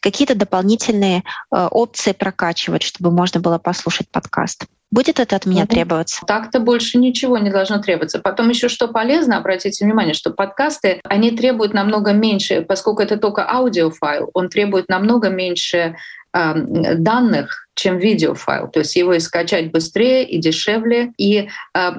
какие-то 0.00 0.36
дополнительные 0.36 1.18
э, 1.18 1.66
опции 1.70 2.12
прокачивать, 2.12 2.84
чтобы 2.84 3.10
можно 3.10 3.40
было 3.40 3.58
послушать 3.58 4.08
подкаст? 4.08 4.66
Будет 4.92 5.20
это 5.20 5.36
от 5.36 5.46
меня 5.46 5.66
требоваться? 5.66 6.20
Так-то 6.26 6.60
больше 6.60 6.98
ничего 6.98 7.38
не 7.38 7.50
должно 7.50 7.78
требоваться. 7.78 8.18
Потом 8.18 8.50
еще 8.50 8.68
что 8.68 8.88
полезно, 8.88 9.38
обратите 9.38 9.86
внимание, 9.86 10.12
что 10.12 10.30
подкасты, 10.30 11.00
они 11.04 11.30
требуют 11.30 11.72
намного 11.72 12.12
меньше, 12.12 12.60
поскольку 12.60 13.00
это 13.02 13.16
только 13.16 13.50
аудиофайл, 13.50 14.28
он 14.34 14.50
требует 14.50 14.90
намного 14.90 15.30
меньше 15.30 15.96
э, 16.34 16.94
данных, 16.96 17.68
чем 17.74 17.96
видеофайл. 17.96 18.68
То 18.68 18.80
есть 18.80 18.94
его 18.94 19.14
и 19.14 19.20
скачать 19.20 19.72
быстрее 19.72 20.28
и 20.28 20.38
дешевле. 20.38 21.14
И 21.16 21.48
э, 21.74 21.92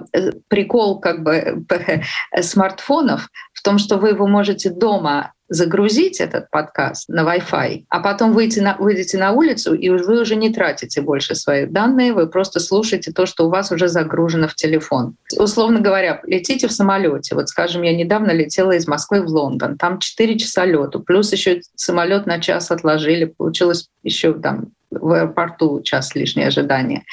прикол 0.48 1.00
как 1.00 1.24
бы 1.24 1.66
смартфонов 2.42 3.28
в 3.54 3.64
том, 3.64 3.80
что 3.80 3.98
вы 3.98 4.10
его 4.10 4.28
можете 4.28 4.70
дома 4.70 5.34
загрузить 5.54 6.20
этот 6.20 6.50
подкаст 6.50 7.08
на 7.10 7.22
Wi-Fi, 7.22 7.86
а 7.90 8.00
потом 8.00 8.34
выйти 8.34 8.60
на, 8.60 8.76
выйдете 8.78 9.18
на 9.18 9.32
улицу, 9.32 9.76
и 9.76 9.90
вы 9.90 10.22
уже 10.22 10.36
не 10.36 10.52
тратите 10.52 11.02
больше 11.02 11.36
свои 11.36 11.68
данные, 11.68 12.14
вы 12.14 12.28
просто 12.28 12.60
слушаете 12.60 13.12
то, 13.12 13.26
что 13.26 13.46
у 13.46 13.50
вас 13.50 13.72
уже 13.72 13.88
загружено 13.88 14.48
в 14.48 14.56
телефон. 14.56 15.16
Условно 15.38 15.80
говоря, 15.80 16.22
летите 16.26 16.68
в 16.68 16.72
самолете. 16.72 17.36
Вот, 17.36 17.50
скажем, 17.50 17.84
я 17.84 17.96
недавно 17.96 18.32
летела 18.32 18.72
из 18.72 18.88
Москвы 18.88 19.22
в 19.22 19.28
Лондон. 19.28 19.78
Там 19.78 20.00
4 20.00 20.40
часа 20.40 20.66
лету, 20.66 21.00
плюс 21.02 21.32
еще 21.32 21.62
самолет 21.76 22.26
на 22.26 22.40
час 22.40 22.72
отложили, 22.72 23.26
получилось 23.26 23.90
еще 24.02 24.34
там 24.34 24.72
в 24.90 25.12
аэропорту 25.12 25.82
час 25.82 26.16
лишнее 26.16 26.48
ожидание. 26.48 27.04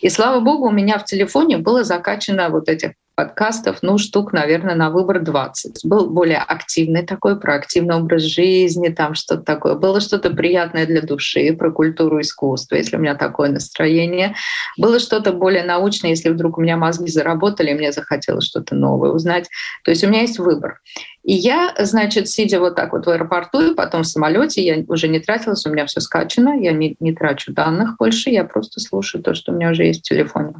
И 0.00 0.08
слава 0.08 0.40
богу, 0.40 0.68
у 0.68 0.72
меня 0.72 0.98
в 0.98 1.04
телефоне 1.04 1.58
было 1.58 1.84
закачано 1.84 2.48
вот 2.48 2.68
этих 2.68 2.92
подкастов, 3.14 3.78
ну, 3.82 3.98
штук, 3.98 4.32
наверное, 4.32 4.74
на 4.74 4.90
выбор 4.90 5.20
20. 5.20 5.84
Был 5.84 6.10
более 6.10 6.38
активный 6.38 7.02
такой, 7.02 7.38
про 7.38 7.54
активный 7.54 7.96
образ 7.96 8.22
жизни, 8.22 8.88
там 8.88 9.14
что-то 9.14 9.42
такое. 9.42 9.74
Было 9.74 10.00
что-то 10.00 10.30
приятное 10.30 10.86
для 10.86 11.02
души, 11.02 11.52
про 11.52 11.70
культуру 11.70 12.20
искусства, 12.20 12.76
если 12.76 12.96
у 12.96 13.00
меня 13.00 13.14
такое 13.14 13.50
настроение. 13.50 14.34
Было 14.78 14.98
что-то 14.98 15.32
более 15.32 15.64
научное, 15.64 16.10
если 16.10 16.30
вдруг 16.30 16.58
у 16.58 16.62
меня 16.62 16.76
мозги 16.76 17.10
заработали, 17.10 17.70
и 17.70 17.74
мне 17.74 17.92
захотелось 17.92 18.44
что-то 18.44 18.74
новое 18.74 19.10
узнать. 19.10 19.48
То 19.84 19.90
есть 19.90 20.04
у 20.04 20.08
меня 20.08 20.22
есть 20.22 20.38
выбор. 20.38 20.80
И 21.24 21.34
я, 21.34 21.74
значит, 21.78 22.28
сидя 22.28 22.58
вот 22.58 22.74
так 22.74 22.92
вот 22.92 23.06
в 23.06 23.10
аэропорту 23.10 23.72
и 23.72 23.74
потом 23.74 24.02
в 24.02 24.06
самолете, 24.06 24.64
я 24.64 24.82
уже 24.88 25.06
не 25.06 25.20
тратилась, 25.20 25.64
у 25.64 25.70
меня 25.70 25.86
все 25.86 26.00
скачано, 26.00 26.60
я 26.60 26.72
не, 26.72 26.96
не 26.98 27.14
трачу 27.14 27.52
данных 27.52 27.96
больше, 27.96 28.30
я 28.30 28.44
просто 28.44 28.80
слушаю 28.80 29.22
то, 29.22 29.34
что 29.34 29.52
у 29.52 29.54
меня 29.54 29.70
уже 29.70 29.84
есть 29.84 30.00
в 30.00 30.08
телефоне. 30.08 30.54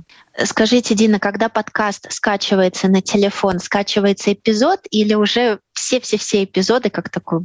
Скажите, 0.45 0.95
Дина, 0.95 1.19
когда 1.19 1.49
подкаст 1.49 2.11
скачивается 2.13 2.89
на 2.89 3.03
телефон, 3.03 3.59
скачивается 3.59 4.33
эпизод 4.33 4.81
или 4.91 5.15
уже 5.15 5.59
все-все-все 5.73 6.45
эпизоды, 6.45 6.91
как 6.91 7.09
такой 7.09 7.41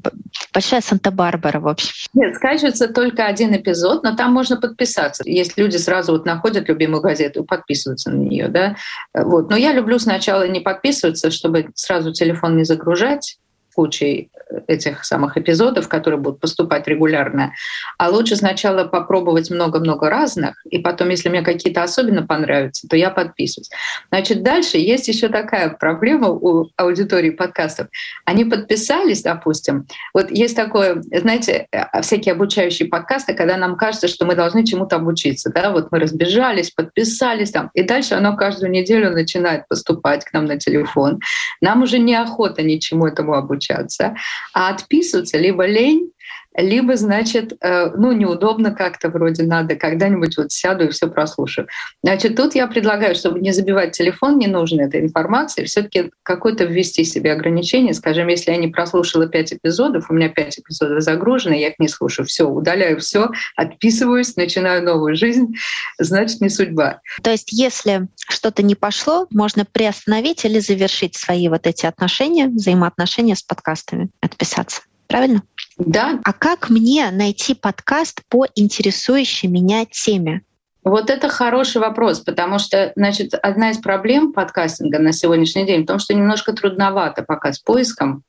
большая 0.54 0.82
Санта-Барбара, 0.82 1.60
в 1.60 1.68
общем? 1.68 1.90
Нет, 2.14 2.36
скачивается 2.36 2.88
только 2.88 3.26
один 3.26 3.56
эпизод, 3.56 4.04
но 4.04 4.16
там 4.16 4.34
можно 4.34 4.58
подписаться. 4.58 5.24
Есть 5.26 5.58
люди 5.58 5.78
сразу 5.78 6.12
вот 6.12 6.26
находят 6.26 6.68
любимую 6.68 7.02
газету 7.02 7.44
подписываются 7.44 8.12
на 8.12 8.18
нее, 8.18 8.48
да. 8.48 8.76
Вот. 9.14 9.50
Но 9.50 9.56
я 9.56 9.74
люблю 9.74 10.00
сначала 10.00 10.48
не 10.48 10.60
подписываться, 10.60 11.32
чтобы 11.32 11.70
сразу 11.76 12.12
телефон 12.12 12.58
не 12.58 12.64
загружать, 12.64 13.38
кучей 13.78 14.32
этих 14.68 15.06
самых 15.06 15.38
эпизодов, 15.38 15.88
которые 15.88 16.20
будут 16.20 16.40
поступать 16.40 16.88
регулярно. 16.88 17.54
А 18.00 18.10
лучше 18.10 18.36
сначала 18.36 18.86
попробовать 18.86 19.52
много-много 19.52 20.10
разных, 20.10 20.56
и 20.68 20.80
потом, 20.80 21.10
если 21.10 21.30
мне 21.30 21.44
какие-то 21.44 21.84
особенно 21.84 22.26
понравятся, 22.26 22.88
то 22.88 22.98
я 22.98 23.12
подписываюсь. 23.12 23.70
Значит, 24.10 24.42
дальше 24.42 24.80
есть 24.80 25.08
еще 25.08 25.30
такая 25.30 25.70
проблема 25.70 26.30
у 26.30 26.70
аудитории 26.76 27.30
подкастов. 27.30 27.88
Они 28.26 28.46
подписались, 28.46 29.22
допустим, 29.22 29.86
вот 30.12 30.32
есть 30.32 30.56
такое, 30.56 31.04
знаете, 31.12 31.68
э, 31.72 32.02
всякие 32.02 32.34
обучающие 32.34 32.88
подкасты, 32.88 33.36
когда 33.36 33.58
нам 33.58 33.76
кажется, 33.76 34.08
что 34.08 34.26
мы 34.26 34.34
должны 34.34 34.66
чему-то 34.66 34.96
обучиться. 34.96 35.52
Да? 35.54 35.70
Вот 35.70 35.92
мы 35.92 36.00
разбежались, 36.00 36.72
подписались 36.72 37.52
там, 37.52 37.70
и 37.76 37.84
дальше 37.84 38.16
оно 38.16 38.36
каждую 38.36 38.72
неделю 38.72 39.12
начинает 39.12 39.68
поступать 39.68 40.26
к 40.26 40.34
нам 40.34 40.46
на 40.46 40.58
телефон. 40.58 41.20
Нам 41.62 41.84
уже 41.84 42.00
неохота 42.00 42.64
ничему 42.64 43.06
этому 43.06 43.36
обучаться 43.36 43.67
общаться, 43.70 44.16
а 44.54 44.70
отписываться 44.70 45.38
либо 45.38 45.66
лень, 45.66 46.12
либо, 46.58 46.98
значит, 46.98 47.54
э, 47.62 47.92
ну, 47.96 48.12
неудобно 48.12 48.72
как-то 48.72 49.10
вроде 49.10 49.44
надо, 49.44 49.76
когда-нибудь 49.76 50.38
вот 50.38 50.52
сяду 50.52 50.86
и 50.86 50.90
все 50.90 51.08
прослушаю. 51.08 51.68
Значит, 52.04 52.36
тут 52.36 52.56
я 52.56 52.66
предлагаю, 52.68 53.16
чтобы 53.16 53.40
не 53.40 53.52
забивать 53.52 53.92
телефон 53.96 54.40
ненужной 54.40 54.86
этой 54.86 55.02
информации, 55.02 55.66
все 55.66 55.84
таки 55.84 56.12
какое-то 56.24 56.66
ввести 56.66 57.04
себе 57.04 57.32
ограничение. 57.32 57.94
Скажем, 57.94 58.28
если 58.28 58.52
я 58.52 58.58
не 58.58 58.70
прослушала 58.70 59.28
пять 59.28 59.54
эпизодов, 59.54 60.10
у 60.10 60.14
меня 60.14 60.30
пять 60.30 60.58
эпизодов 60.58 61.04
загружены, 61.04 61.54
я 61.54 61.70
их 61.70 61.76
не 61.78 61.88
слушаю, 61.88 62.26
все, 62.26 62.50
удаляю 62.50 63.00
все, 63.00 63.30
отписываюсь, 63.56 64.36
начинаю 64.36 64.84
новую 64.84 65.16
жизнь, 65.16 65.54
значит, 66.00 66.42
не 66.42 66.50
судьба. 66.50 67.02
То 67.22 67.30
есть, 67.30 67.52
если 67.52 68.08
что-то 68.30 68.64
не 68.64 68.74
пошло, 68.74 69.28
можно 69.30 69.64
приостановить 69.64 70.44
или 70.44 70.58
завершить 70.58 71.16
свои 71.16 71.50
вот 71.50 71.68
эти 71.68 71.86
отношения, 71.86 72.48
взаимоотношения 72.48 73.36
с 73.36 73.44
подкастами, 73.44 74.10
отписаться. 74.22 74.82
Правильно? 75.08 75.44
Да. 75.78 76.20
А 76.24 76.34
как 76.34 76.70
мне 76.70 77.12
найти 77.12 77.54
подкаст 77.54 78.22
по 78.30 78.48
интересующей 78.56 79.48
меня 79.48 79.86
теме? 79.86 80.42
Вот 80.84 81.10
это 81.10 81.28
хороший 81.28 81.82
вопрос, 81.82 82.22
потому 82.22 82.60
что, 82.60 82.94
значит, 82.96 83.34
одна 83.34 83.72
из 83.72 83.78
проблем 83.78 84.32
подкастинга 84.32 85.00
на 85.00 85.12
сегодняшний 85.12 85.66
день 85.66 85.84
в 85.84 85.86
том, 85.86 86.00
что 86.00 86.14
немножко 86.14 86.54
трудновато 86.54 87.24
пока 87.24 87.52
с 87.52 87.60
поиском. 87.60 88.24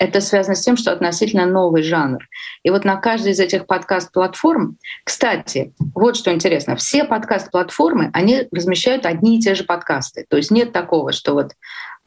Это 0.00 0.20
связано 0.20 0.56
с 0.56 0.62
тем, 0.62 0.76
что 0.76 0.90
относительно 0.90 1.46
новый 1.46 1.84
жанр. 1.84 2.26
И 2.64 2.70
вот 2.70 2.84
на 2.84 2.96
каждой 2.96 3.32
из 3.32 3.38
этих 3.38 3.66
подкаст-платформ, 3.66 4.78
кстати, 5.04 5.74
вот 5.94 6.16
что 6.16 6.32
интересно, 6.32 6.74
все 6.74 7.04
подкаст-платформы, 7.04 8.10
они 8.12 8.48
размещают 8.50 9.06
одни 9.06 9.38
и 9.38 9.40
те 9.40 9.54
же 9.54 9.62
подкасты. 9.62 10.26
То 10.28 10.36
есть 10.36 10.50
нет 10.50 10.72
такого, 10.72 11.12
что 11.12 11.34
вот 11.34 11.52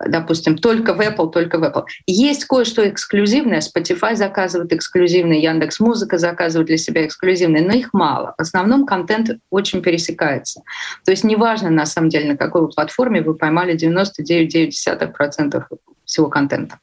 допустим, 0.03 0.57
только 0.57 0.93
в 0.93 0.99
Apple, 0.99 1.31
только 1.31 1.57
в 1.57 1.63
Apple. 1.63 1.85
Есть 2.05 2.45
кое-что 2.45 2.87
эксклюзивное, 2.87 3.61
Spotify 3.61 4.15
заказывает 4.15 4.73
эксклюзивный, 4.73 5.41
Яндекс 5.41 5.79
Музыка 5.79 6.17
заказывает 6.17 6.67
для 6.67 6.77
себя 6.77 7.05
эксклюзивный, 7.05 7.61
но 7.61 7.73
их 7.73 7.93
мало. 7.93 8.35
В 8.37 8.41
основном 8.41 8.85
контент 8.85 9.29
очень 9.49 9.81
пересекается. 9.81 10.61
То 11.05 11.11
есть 11.11 11.23
неважно, 11.23 11.69
на 11.69 11.85
самом 11.85 12.09
деле, 12.09 12.31
на 12.31 12.37
какой 12.37 12.61
вы 12.61 12.69
платформе 12.69 13.21
вы 13.21 13.35
поймали 13.35 13.75
99,9% 13.75 15.63
всего 16.05 16.27
контента. 16.27 16.79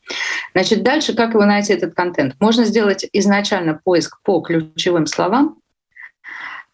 Значит, 0.55 0.83
дальше 0.83 1.15
как 1.15 1.35
его 1.35 1.45
найти, 1.45 1.73
этот 1.73 1.95
контент? 1.95 2.35
Можно 2.41 2.65
сделать 2.65 3.07
изначально 3.13 3.81
поиск 3.85 4.19
по 4.23 4.41
ключевым 4.41 5.07
словам, 5.07 5.59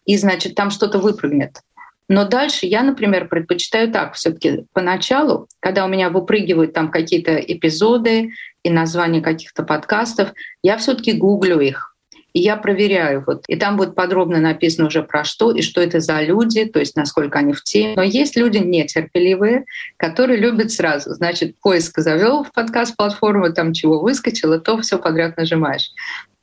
и, 0.05 0.17
значит, 0.17 0.55
там 0.55 0.71
что-то 0.71 0.97
выпрыгнет. 0.97 1.61
Но 2.09 2.27
дальше 2.27 2.65
я, 2.65 2.81
например, 2.81 3.27
предпочитаю 3.27 3.91
так 3.91 4.15
все-таки 4.15 4.65
поначалу, 4.73 5.47
когда 5.59 5.85
у 5.85 5.87
меня 5.87 6.09
выпрыгивают 6.09 6.73
там 6.73 6.89
какие-то 6.89 7.35
эпизоды 7.35 8.31
и 8.63 8.69
названия 8.71 9.21
каких-то 9.21 9.63
подкастов, 9.63 10.33
я 10.63 10.77
все-таки 10.77 11.13
гуглю 11.13 11.59
их. 11.59 11.95
И 12.33 12.41
я 12.41 12.57
проверяю, 12.57 13.23
вот, 13.25 13.43
и 13.47 13.55
там 13.55 13.75
будет 13.75 13.95
подробно 13.95 14.39
написано 14.39 14.87
уже 14.87 15.01
про 15.01 15.23
что 15.23 15.51
и 15.51 15.63
что 15.63 15.81
это 15.81 15.99
за 15.99 16.21
люди, 16.21 16.65
то 16.65 16.79
есть 16.79 16.95
насколько 16.95 17.39
они 17.39 17.53
в 17.53 17.63
теме. 17.63 17.93
Но 17.95 18.03
есть 18.03 18.35
люди 18.37 18.57
нетерпеливые, 18.57 19.65
которые 19.97 20.39
любят 20.39 20.71
сразу. 20.71 21.11
Значит, 21.15 21.55
поиск 21.59 21.99
завел 21.99 22.43
в 22.43 22.51
подкаст-платформу, 22.51 23.51
там 23.51 23.73
чего 23.73 23.99
выскочило, 23.99 24.59
то 24.59 24.79
все 24.79 24.99
подряд 24.99 25.37
нажимаешь. 25.37 25.89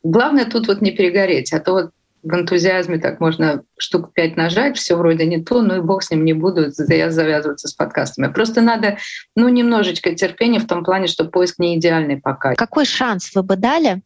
Главное 0.02 0.44
тут 0.44 0.66
вот 0.66 0.80
не 0.80 0.90
перегореть, 0.90 1.52
а 1.52 1.60
то 1.60 1.72
вот 1.72 1.90
в 2.26 2.34
энтузиазме 2.34 2.98
так 2.98 3.20
можно 3.20 3.62
штук 3.78 4.12
пять 4.12 4.36
нажать, 4.36 4.76
все 4.76 4.96
вроде 4.96 5.26
не 5.26 5.42
то, 5.42 5.62
ну 5.62 5.76
и 5.76 5.80
бог 5.80 6.02
с 6.02 6.10
ним 6.10 6.24
не 6.24 6.32
буду, 6.32 6.72
я 6.88 7.10
завязываться 7.10 7.68
с 7.68 7.72
подкастами. 7.72 8.32
Просто 8.32 8.60
надо, 8.60 8.98
ну, 9.36 9.48
немножечко 9.48 10.12
терпения 10.14 10.58
в 10.58 10.66
том 10.66 10.84
плане, 10.84 11.06
что 11.06 11.24
поиск 11.24 11.58
не 11.58 11.78
идеальный 11.78 12.16
пока. 12.16 12.54
Какой 12.54 12.84
шанс 12.84 13.32
вы 13.34 13.44
бы 13.44 13.56
дали 13.56 14.02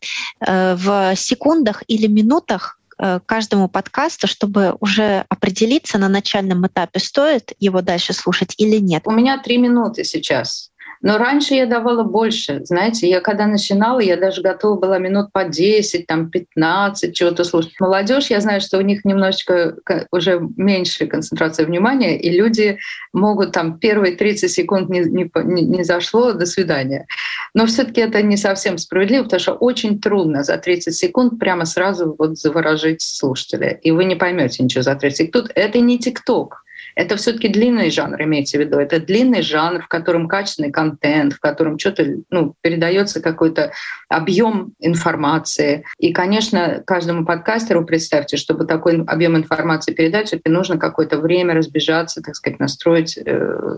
э, 0.47 0.75
в 0.75 1.15
секундах 1.17 1.83
или 1.87 2.07
минутах 2.09 2.79
э, 2.99 3.21
каждому 3.25 3.69
подкасту, 3.69 4.27
чтобы 4.27 4.77
уже 4.81 5.25
определиться 5.31 5.97
на 5.97 6.09
начальном 6.09 6.67
этапе, 6.67 7.01
стоит 7.01 7.53
его 7.59 7.81
дальше 7.81 8.13
слушать 8.13 8.55
или 8.59 8.77
нет? 8.77 9.03
У 9.07 9.13
меня 9.13 9.39
три 9.39 9.57
минуты 9.57 10.05
сейчас. 10.05 10.70
Но 11.03 11.17
раньше 11.17 11.55
я 11.55 11.67
давала 11.67 12.03
больше. 12.03 12.61
Знаете, 12.65 13.09
я 13.09 13.21
когда 13.21 13.47
начинала, 13.47 14.01
я 14.01 14.17
даже 14.17 14.43
готова 14.43 14.79
была 14.79 14.99
минут 14.99 15.33
по 15.33 15.45
10, 15.45 16.07
там 16.07 16.31
15 16.31 17.15
чего-то 17.15 17.45
слушать. 17.45 17.73
Молодежь, 17.81 18.31
я 18.31 18.41
знаю, 18.41 18.61
что 18.61 18.77
у 18.79 18.83
них 18.83 19.05
немножечко 19.05 19.77
уже 20.13 20.41
меньше 20.57 21.07
концентрация 21.07 21.65
внимания, 21.65 22.19
и 22.21 22.31
люди 22.31 22.79
могут 23.15 23.53
там 23.53 23.79
первые 23.79 24.15
30 24.15 24.51
секунд 24.51 24.91
не, 24.91 25.01
не, 25.01 25.31
не 25.63 25.85
зашло, 25.85 26.33
до 26.33 26.45
свидания. 26.45 27.07
Но 27.55 27.67
все 27.67 27.85
таки 27.85 28.03
это 28.03 28.23
не 28.23 28.37
совсем 28.37 28.77
справедливо, 28.77 29.25
потому 29.25 29.41
что 29.41 29.53
очень 29.55 30.01
трудно 30.01 30.43
за 30.43 30.59
30 30.59 30.95
секунд 30.95 31.39
прямо 31.39 31.65
сразу 31.65 32.15
вот 32.19 32.39
заворожить 32.39 33.01
слушателя. 33.01 33.71
И 33.71 33.91
вы 33.91 34.05
не 34.05 34.17
поймете 34.17 34.63
ничего 34.63 34.83
за 34.83 34.95
30 34.95 35.27
секунд. 35.27 35.51
Это 35.55 35.81
не 35.81 35.99
ТикТок. 35.99 36.60
Это 36.95 37.17
все-таки 37.17 37.49
длинный 37.49 37.91
жанр, 37.91 38.23
имейте 38.23 38.59
в 38.59 38.61
виду. 38.61 38.79
Это 38.79 39.01
длинный 39.01 39.43
жанр, 39.43 39.83
в 39.83 39.89
котором 39.89 40.29
качественный 40.29 40.71
контент, 40.71 41.35
в 41.35 41.41
котором 41.41 41.79
что-то 41.79 42.05
ну, 42.31 42.55
передается 42.61 43.21
какой-то 43.21 43.73
объем 44.09 44.73
информации. 44.79 45.85
И, 45.99 46.13
конечно, 46.13 46.83
каждому 46.87 47.25
подкастеру 47.25 47.85
представьте, 47.85 48.37
чтобы 48.37 48.67
такой 48.67 49.03
объем 49.05 49.37
информации 49.37 49.93
передать, 49.93 50.29
все-таки 50.29 50.51
нужно 50.51 50.79
какое-то 50.79 51.19
время 51.19 51.55
разбежаться, 51.55 52.23
так 52.23 52.35
сказать, 52.35 52.61
настроить, 52.61 53.19
э, 53.19 53.77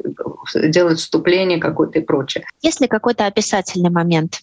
делать 0.64 0.99
вступление 0.99 1.59
какое-то 1.59 1.99
и 1.99 2.02
прочее. 2.02 2.45
Есть 2.61 2.81
ли 2.81 2.88
какой-то 2.88 3.26
описательный 3.26 3.90
момент, 3.90 4.40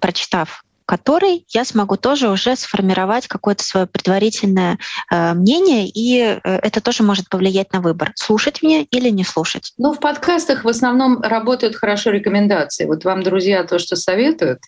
прочитав 0.00 0.64
который 0.92 1.46
я 1.48 1.64
смогу 1.64 1.96
тоже 1.96 2.28
уже 2.28 2.54
сформировать 2.54 3.26
какое-то 3.26 3.64
свое 3.64 3.86
предварительное 3.86 4.76
э, 5.10 5.32
мнение, 5.32 5.88
и 5.88 6.20
э, 6.20 6.38
это 6.44 6.82
тоже 6.82 7.02
может 7.02 7.30
повлиять 7.30 7.72
на 7.72 7.80
выбор, 7.80 8.12
слушать 8.14 8.62
мне 8.62 8.82
или 8.82 9.08
не 9.08 9.24
слушать. 9.24 9.72
Ну, 9.78 9.94
в 9.94 10.00
подкастах 10.00 10.64
в 10.64 10.68
основном 10.68 11.22
работают 11.22 11.76
хорошо 11.76 12.10
рекомендации. 12.10 12.84
Вот 12.84 13.06
вам 13.06 13.22
друзья 13.22 13.64
то, 13.64 13.78
что 13.78 13.96
советуют, 13.96 14.58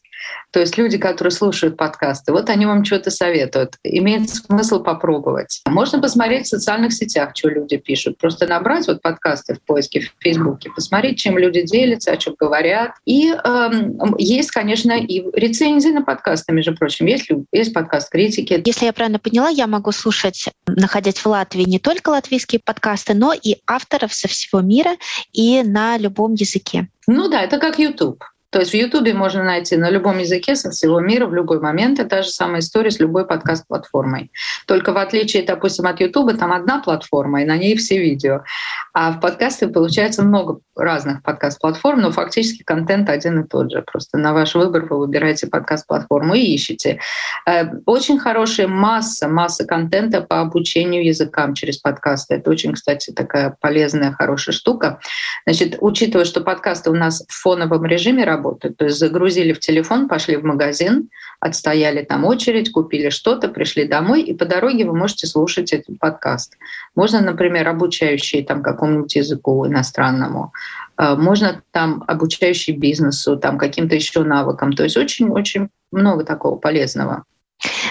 то 0.51 0.61
есть 0.61 0.79
люди, 0.79 0.97
которые 0.97 1.31
слушают 1.31 1.77
подкасты, 1.77 2.33
вот 2.33 2.49
они 2.49 2.65
вам 2.65 2.87
что-то 2.87 3.11
советуют. 3.11 3.75
Имеет 3.85 4.31
смысл 4.31 4.83
попробовать. 4.83 5.61
Можно 5.67 6.01
посмотреть 6.01 6.47
в 6.47 6.49
социальных 6.49 6.95
сетях, 6.95 7.33
что 7.35 7.51
люди 7.51 7.77
пишут. 7.77 8.17
Просто 8.17 8.47
набрать 8.47 8.87
вот 8.87 9.03
подкасты 9.03 9.57
в 9.57 9.61
поиске 9.61 10.01
в 10.01 10.23
Фейсбуке, 10.23 10.71
посмотреть, 10.71 11.19
чем 11.19 11.37
люди 11.37 11.61
делятся, 11.61 12.13
о 12.13 12.17
чем 12.17 12.35
говорят. 12.39 12.93
И 13.05 13.31
эм, 13.31 14.17
есть, 14.17 14.53
конечно, 14.53 14.93
и 14.93 15.23
рецензии 15.35 15.91
на 15.91 16.01
подкасты 16.01 16.14
подкасты, 16.15 16.53
между 16.53 16.75
прочим, 16.77 17.07
есть, 17.07 17.29
есть 17.53 17.75
подкаст 17.75 18.11
критики. 18.11 18.63
Если 18.65 18.87
я 18.87 18.93
правильно 18.93 19.19
поняла, 19.19 19.49
я 19.49 19.67
могу 19.67 19.91
слушать, 19.91 20.49
находясь 20.67 21.19
в 21.19 21.27
Латвии, 21.27 21.65
не 21.65 21.79
только 21.79 22.11
латвийские 22.11 22.61
подкасты, 22.65 23.15
но 23.15 23.33
и 23.33 23.57
авторов 23.67 24.15
со 24.15 24.29
всего 24.29 24.61
мира 24.61 24.97
и 25.33 25.63
на 25.65 25.99
любом 25.99 26.35
языке. 26.35 26.89
Ну 27.07 27.29
да, 27.29 27.43
это 27.43 27.59
как 27.59 27.79
YouTube. 27.79 28.23
То 28.55 28.61
есть 28.61 28.71
в 28.71 28.77
Ютубе 28.77 29.15
можно 29.15 29.43
найти 29.43 29.77
на 29.77 29.91
любом 29.91 30.19
языке 30.19 30.55
со 30.55 30.71
всего 30.71 31.01
мира 31.01 31.27
в 31.27 31.35
любой 31.35 31.59
момент. 31.59 31.99
Это 31.99 32.09
та 32.09 32.23
же 32.23 32.29
самая 32.29 32.61
история 32.61 32.93
с 32.93 33.01
любой 33.01 33.27
подкаст-платформой. 33.27 34.31
Только 34.69 34.93
в 34.93 34.99
отличие, 34.99 35.43
допустим, 35.43 35.89
от 35.89 35.99
Ютуба, 35.99 36.35
там 36.35 36.53
одна 36.53 36.79
платформа, 36.79 37.43
и 37.43 37.47
на 37.47 37.57
ней 37.57 37.77
все 37.77 37.99
видео. 37.99 38.45
А 38.93 39.11
в 39.11 39.21
подкасте 39.21 39.67
получается 39.67 40.23
много 40.23 40.61
разных 40.77 41.25
подкаст-платформ, 41.25 42.01
но 42.01 42.13
фактически 42.13 42.63
контент 42.63 43.11
один 43.11 43.41
и 43.41 43.49
тот 43.49 43.73
же. 43.73 43.83
Просто 43.83 44.19
на 44.19 44.33
ваш 44.33 44.55
выбор 44.55 44.87
вы 44.89 45.01
выбираете 45.01 45.49
подкаст-платформу 45.49 46.35
и 46.35 46.55
ищете. 46.55 47.01
Э, 47.49 47.65
очень 47.87 48.21
хорошая 48.21 48.69
масса, 48.69 49.27
масса 49.27 49.65
контента 49.67 50.21
по 50.21 50.41
обучению 50.41 51.05
языкам 51.05 51.55
через 51.55 51.79
подкасты. 51.79 52.35
Это 52.37 52.51
очень, 52.51 52.75
кстати, 52.75 53.11
такая 53.11 53.57
полезная, 53.61 54.13
хорошая 54.13 54.55
штука. 54.55 55.01
Значит, 55.45 55.79
учитывая, 55.81 56.25
что 56.25 56.41
подкасты 56.41 56.91
у 56.91 56.95
нас 56.95 57.25
в 57.29 57.33
фоновом 57.33 57.85
режиме 57.85 58.23
работают, 58.23 58.44
работают. 58.45 58.77
То 58.77 58.85
есть 58.85 58.99
загрузили 58.99 59.53
в 59.53 59.61
телефон, 59.61 60.09
пошли 60.09 60.37
в 60.37 60.45
магазин, 60.45 61.09
отстояли 61.41 62.05
там 62.05 62.25
очередь, 62.25 62.71
купили 62.73 63.11
что-то, 63.11 63.49
пришли 63.49 63.87
домой, 63.87 64.23
и 64.23 64.35
по 64.35 64.45
дороге 64.45 64.85
вы 64.85 64.97
можете 64.97 65.27
слушать 65.27 65.73
этот 65.73 65.99
подкаст. 65.99 66.57
Можно, 66.95 67.21
например, 67.21 67.69
обучающий 67.69 68.45
там 68.45 68.63
какому-нибудь 68.63 69.17
языку 69.17 69.67
иностранному, 69.67 70.53
э, 70.99 71.15
можно 71.17 71.63
там 71.73 72.05
обучающий 72.07 72.77
бизнесу, 72.77 73.37
там 73.37 73.59
каким-то 73.59 73.95
еще 73.95 74.23
навыкам. 74.25 74.73
То 74.73 74.85
есть 74.85 74.97
очень-очень 74.97 75.69
много 75.93 76.25
такого 76.25 76.57
полезного. 76.57 77.25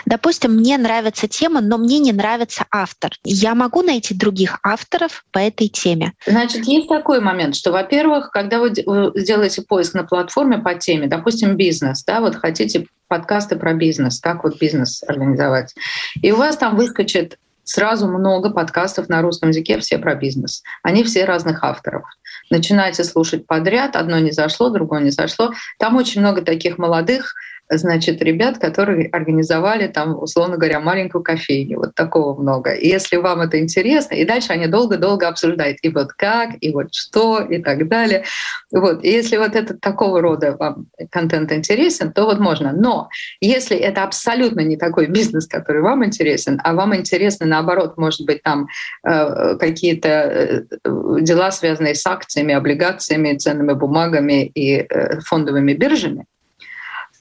Допустим, 0.05 0.55
мне 0.55 0.77
нравится 0.77 1.27
тема, 1.27 1.61
но 1.61 1.77
мне 1.77 1.99
не 1.99 2.11
нравится 2.11 2.65
автор. 2.71 3.11
Я 3.23 3.55
могу 3.55 3.81
найти 3.81 4.13
других 4.13 4.59
авторов 4.63 5.25
по 5.31 5.39
этой 5.39 5.67
теме? 5.67 6.13
Значит, 6.25 6.65
есть 6.65 6.87
такой 6.87 7.19
момент, 7.19 7.55
что, 7.55 7.71
во-первых, 7.71 8.31
когда 8.31 8.59
вы 8.59 8.73
сделаете 9.15 9.61
поиск 9.61 9.93
на 9.93 10.03
платформе 10.03 10.57
по 10.57 10.75
теме, 10.75 11.07
допустим, 11.07 11.55
бизнес, 11.55 12.03
да, 12.03 12.21
вот 12.21 12.35
хотите 12.35 12.87
подкасты 13.07 13.55
про 13.55 13.73
бизнес, 13.73 14.19
как 14.19 14.43
вот 14.43 14.59
бизнес 14.59 15.03
организовать, 15.07 15.73
и 16.21 16.31
у 16.31 16.37
вас 16.37 16.57
там 16.57 16.75
выскочит 16.75 17.37
сразу 17.63 18.07
много 18.07 18.49
подкастов 18.49 19.09
на 19.09 19.21
русском 19.21 19.49
языке, 19.49 19.79
все 19.79 19.97
про 19.97 20.15
бизнес. 20.15 20.63
Они 20.81 21.03
все 21.03 21.25
разных 21.25 21.63
авторов. 21.63 22.03
Начинайте 22.49 23.03
слушать 23.03 23.47
подряд, 23.47 23.95
одно 23.95 24.19
не 24.19 24.31
зашло, 24.31 24.69
другое 24.69 25.01
не 25.01 25.11
зашло. 25.11 25.53
Там 25.79 25.95
очень 25.95 26.21
много 26.21 26.41
таких 26.41 26.77
молодых 26.77 27.33
значит, 27.77 28.21
ребят, 28.21 28.57
которые 28.57 29.07
организовали 29.09 29.87
там, 29.87 30.21
условно 30.21 30.57
говоря, 30.57 30.79
маленькую 30.79 31.23
кофейню. 31.23 31.77
Вот 31.79 31.95
такого 31.95 32.39
много. 32.39 32.71
И 32.71 32.87
если 32.87 33.17
вам 33.17 33.41
это 33.41 33.59
интересно, 33.59 34.15
и 34.15 34.25
дальше 34.25 34.53
они 34.53 34.67
долго-долго 34.67 35.27
обсуждают, 35.27 35.77
и 35.81 35.89
вот 35.89 36.13
как, 36.13 36.51
и 36.61 36.71
вот 36.71 36.93
что, 36.93 37.39
и 37.39 37.61
так 37.61 37.87
далее. 37.87 38.23
Вот. 38.71 39.03
И 39.03 39.09
если 39.09 39.37
вот 39.37 39.55
этот 39.55 39.81
такого 39.81 40.21
рода 40.21 40.55
вам 40.57 40.87
контент 41.11 41.51
интересен, 41.51 42.11
то 42.11 42.25
вот 42.25 42.39
можно. 42.39 42.71
Но 42.73 43.09
если 43.41 43.77
это 43.77 44.03
абсолютно 44.03 44.61
не 44.61 44.77
такой 44.77 45.07
бизнес, 45.07 45.47
который 45.47 45.81
вам 45.81 46.05
интересен, 46.05 46.59
а 46.63 46.73
вам 46.73 46.95
интересно, 46.95 47.45
наоборот, 47.45 47.97
может 47.97 48.25
быть, 48.25 48.43
там 48.43 48.67
э, 49.05 49.57
какие-то 49.57 50.09
э, 50.09 50.61
дела, 51.21 51.51
связанные 51.51 51.95
с 51.95 52.05
акциями, 52.05 52.53
облигациями, 52.53 53.37
ценными 53.37 53.73
бумагами 53.73 54.45
и 54.45 54.85
э, 54.89 55.19
фондовыми 55.21 55.73
биржами, 55.73 56.25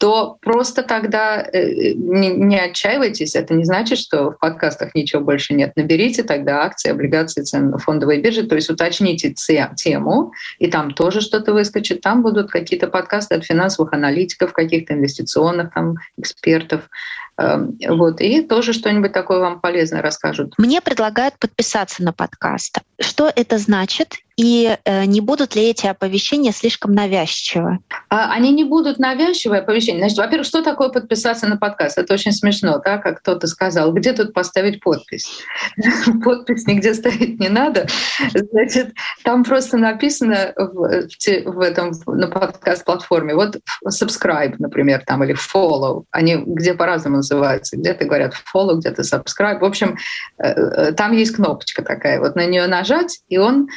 то 0.02 0.36
просто 0.40 0.82
тогда 0.82 1.40
э, 1.52 1.92
не, 1.92 2.30
не 2.30 2.58
отчаивайтесь. 2.58 3.36
Это 3.36 3.54
не 3.54 3.62
значит, 3.62 3.98
что 4.00 4.32
в 4.32 4.38
подкастах 4.40 4.96
ничего 4.96 5.22
больше 5.22 5.54
нет. 5.54 5.76
Наберите 5.76 6.24
тогда 6.24 6.64
акции, 6.64 6.90
облигации, 6.90 7.42
цены 7.42 7.78
фондовой 7.78 8.20
биржи, 8.20 8.42
то 8.42 8.56
есть 8.56 8.68
уточните 8.68 9.32
тему, 9.32 10.32
и 10.58 10.66
там 10.66 10.90
тоже 10.90 11.20
что-то 11.20 11.52
выскочит. 11.52 12.00
Там 12.00 12.24
будут 12.24 12.50
какие-то 12.50 12.88
подкасты 12.88 13.36
от 13.36 13.44
финансовых 13.44 13.92
аналитиков, 13.92 14.52
каких-то 14.52 14.94
инвестиционных 14.94 15.72
там, 15.72 15.94
экспертов. 16.18 16.90
Эм, 17.38 17.78
вот, 17.88 18.20
и 18.20 18.42
тоже 18.42 18.72
что-нибудь 18.72 19.12
такое 19.12 19.38
вам 19.38 19.60
полезное 19.60 20.02
расскажут. 20.02 20.54
Мне 20.58 20.80
предлагают 20.80 21.38
подписаться 21.38 22.02
на 22.02 22.12
подкаст. 22.12 22.78
Что 23.00 23.30
это 23.34 23.56
значит? 23.56 24.16
И 24.36 24.76
э, 24.84 25.04
не 25.04 25.20
будут 25.20 25.54
ли 25.54 25.70
эти 25.70 25.86
оповещения 25.86 26.52
слишком 26.52 26.92
навязчивы? 26.92 27.78
А, 28.08 28.32
они 28.32 28.50
не 28.52 28.64
будут 28.64 28.98
навязчивые 28.98 29.60
оповещения. 29.60 30.00
Значит, 30.00 30.18
во-первых, 30.18 30.46
что 30.46 30.62
такое 30.62 30.88
подписаться 30.88 31.46
на 31.46 31.56
подкаст? 31.56 31.98
Это 31.98 32.14
очень 32.14 32.32
смешно, 32.32 32.80
да, 32.84 32.98
как 32.98 33.20
кто-то 33.20 33.46
сказал. 33.46 33.92
Где 33.92 34.12
тут 34.12 34.32
поставить 34.32 34.80
подпись? 34.80 35.42
Подпись 36.24 36.66
нигде 36.66 36.94
ставить 36.94 37.38
не 37.38 37.48
надо. 37.48 37.86
Значит, 38.34 38.94
там 39.22 39.44
просто 39.44 39.76
написано 39.76 40.52
в, 40.56 41.06
в 41.44 41.60
этом 41.60 41.92
на 42.06 42.28
подкаст-платформе, 42.28 43.34
вот 43.34 43.58
subscribe, 43.86 44.54
например, 44.58 45.02
там, 45.06 45.24
или 45.24 45.34
follow. 45.34 46.04
Они 46.10 46.36
где 46.36 46.74
по-разному 46.74 47.16
называются. 47.16 47.76
Где-то 47.76 48.04
говорят 48.04 48.34
follow, 48.54 48.76
где-то 48.76 49.02
subscribe. 49.02 49.58
В 49.58 49.64
общем, 49.64 49.96
э, 50.38 50.48
э, 50.48 50.92
там 50.92 51.12
есть 51.12 51.36
кнопочка 51.36 51.82
такая. 51.82 52.20
Вот 52.20 52.36
на 52.36 52.46
нее 52.46 52.66
нажать, 52.66 53.20
и 53.28 53.38
он 53.38 53.68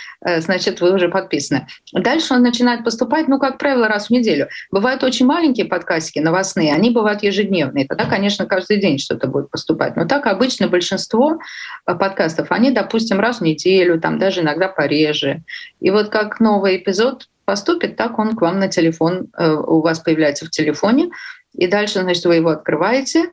значит, 0.45 0.81
вы 0.81 0.93
уже 0.93 1.09
подписаны. 1.09 1.67
Дальше 1.91 2.33
он 2.33 2.41
начинает 2.41 2.83
поступать, 2.83 3.27
ну, 3.27 3.39
как 3.39 3.57
правило, 3.57 3.87
раз 3.87 4.07
в 4.07 4.09
неделю. 4.11 4.47
Бывают 4.71 5.03
очень 5.03 5.25
маленькие 5.25 5.65
подкастики 5.65 6.19
новостные, 6.19 6.73
они 6.73 6.91
бывают 6.91 7.23
ежедневные. 7.23 7.85
Тогда, 7.87 8.05
конечно, 8.05 8.45
каждый 8.45 8.79
день 8.79 8.97
что-то 8.99 9.27
будет 9.27 9.49
поступать. 9.49 9.95
Но 9.95 10.05
так 10.05 10.27
обычно 10.27 10.67
большинство 10.67 11.39
э, 11.85 11.95
подкастов, 11.95 12.51
они, 12.51 12.71
допустим, 12.71 13.19
раз 13.19 13.39
в 13.39 13.41
неделю, 13.41 13.99
там 13.99 14.19
даже 14.19 14.41
иногда 14.41 14.67
пореже. 14.67 15.43
И 15.79 15.91
вот 15.91 16.09
как 16.09 16.39
новый 16.39 16.77
эпизод 16.77 17.27
поступит, 17.45 17.95
так 17.95 18.17
он 18.19 18.35
к 18.35 18.41
вам 18.41 18.59
на 18.59 18.67
телефон, 18.67 19.27
э, 19.37 19.51
у 19.51 19.81
вас 19.81 19.99
появляется 19.99 20.45
в 20.45 20.49
телефоне, 20.49 21.09
и 21.53 21.67
дальше, 21.67 22.01
значит, 22.01 22.25
вы 22.25 22.35
его 22.35 22.49
открываете, 22.49 23.31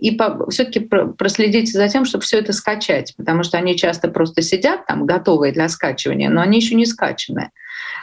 и 0.00 0.18
все-таки 0.50 0.80
проследите 0.80 1.72
за 1.72 1.88
тем, 1.88 2.04
чтобы 2.04 2.24
все 2.24 2.38
это 2.38 2.52
скачать, 2.52 3.14
потому 3.16 3.44
что 3.44 3.56
они 3.56 3.76
часто 3.76 4.08
просто 4.08 4.42
сидят 4.42 4.86
там, 4.86 5.06
готовые 5.06 5.52
для 5.52 5.68
скачивания, 5.68 6.28
но 6.28 6.40
они 6.40 6.58
еще 6.58 6.74
не 6.74 6.86
скачаны. 6.86 7.50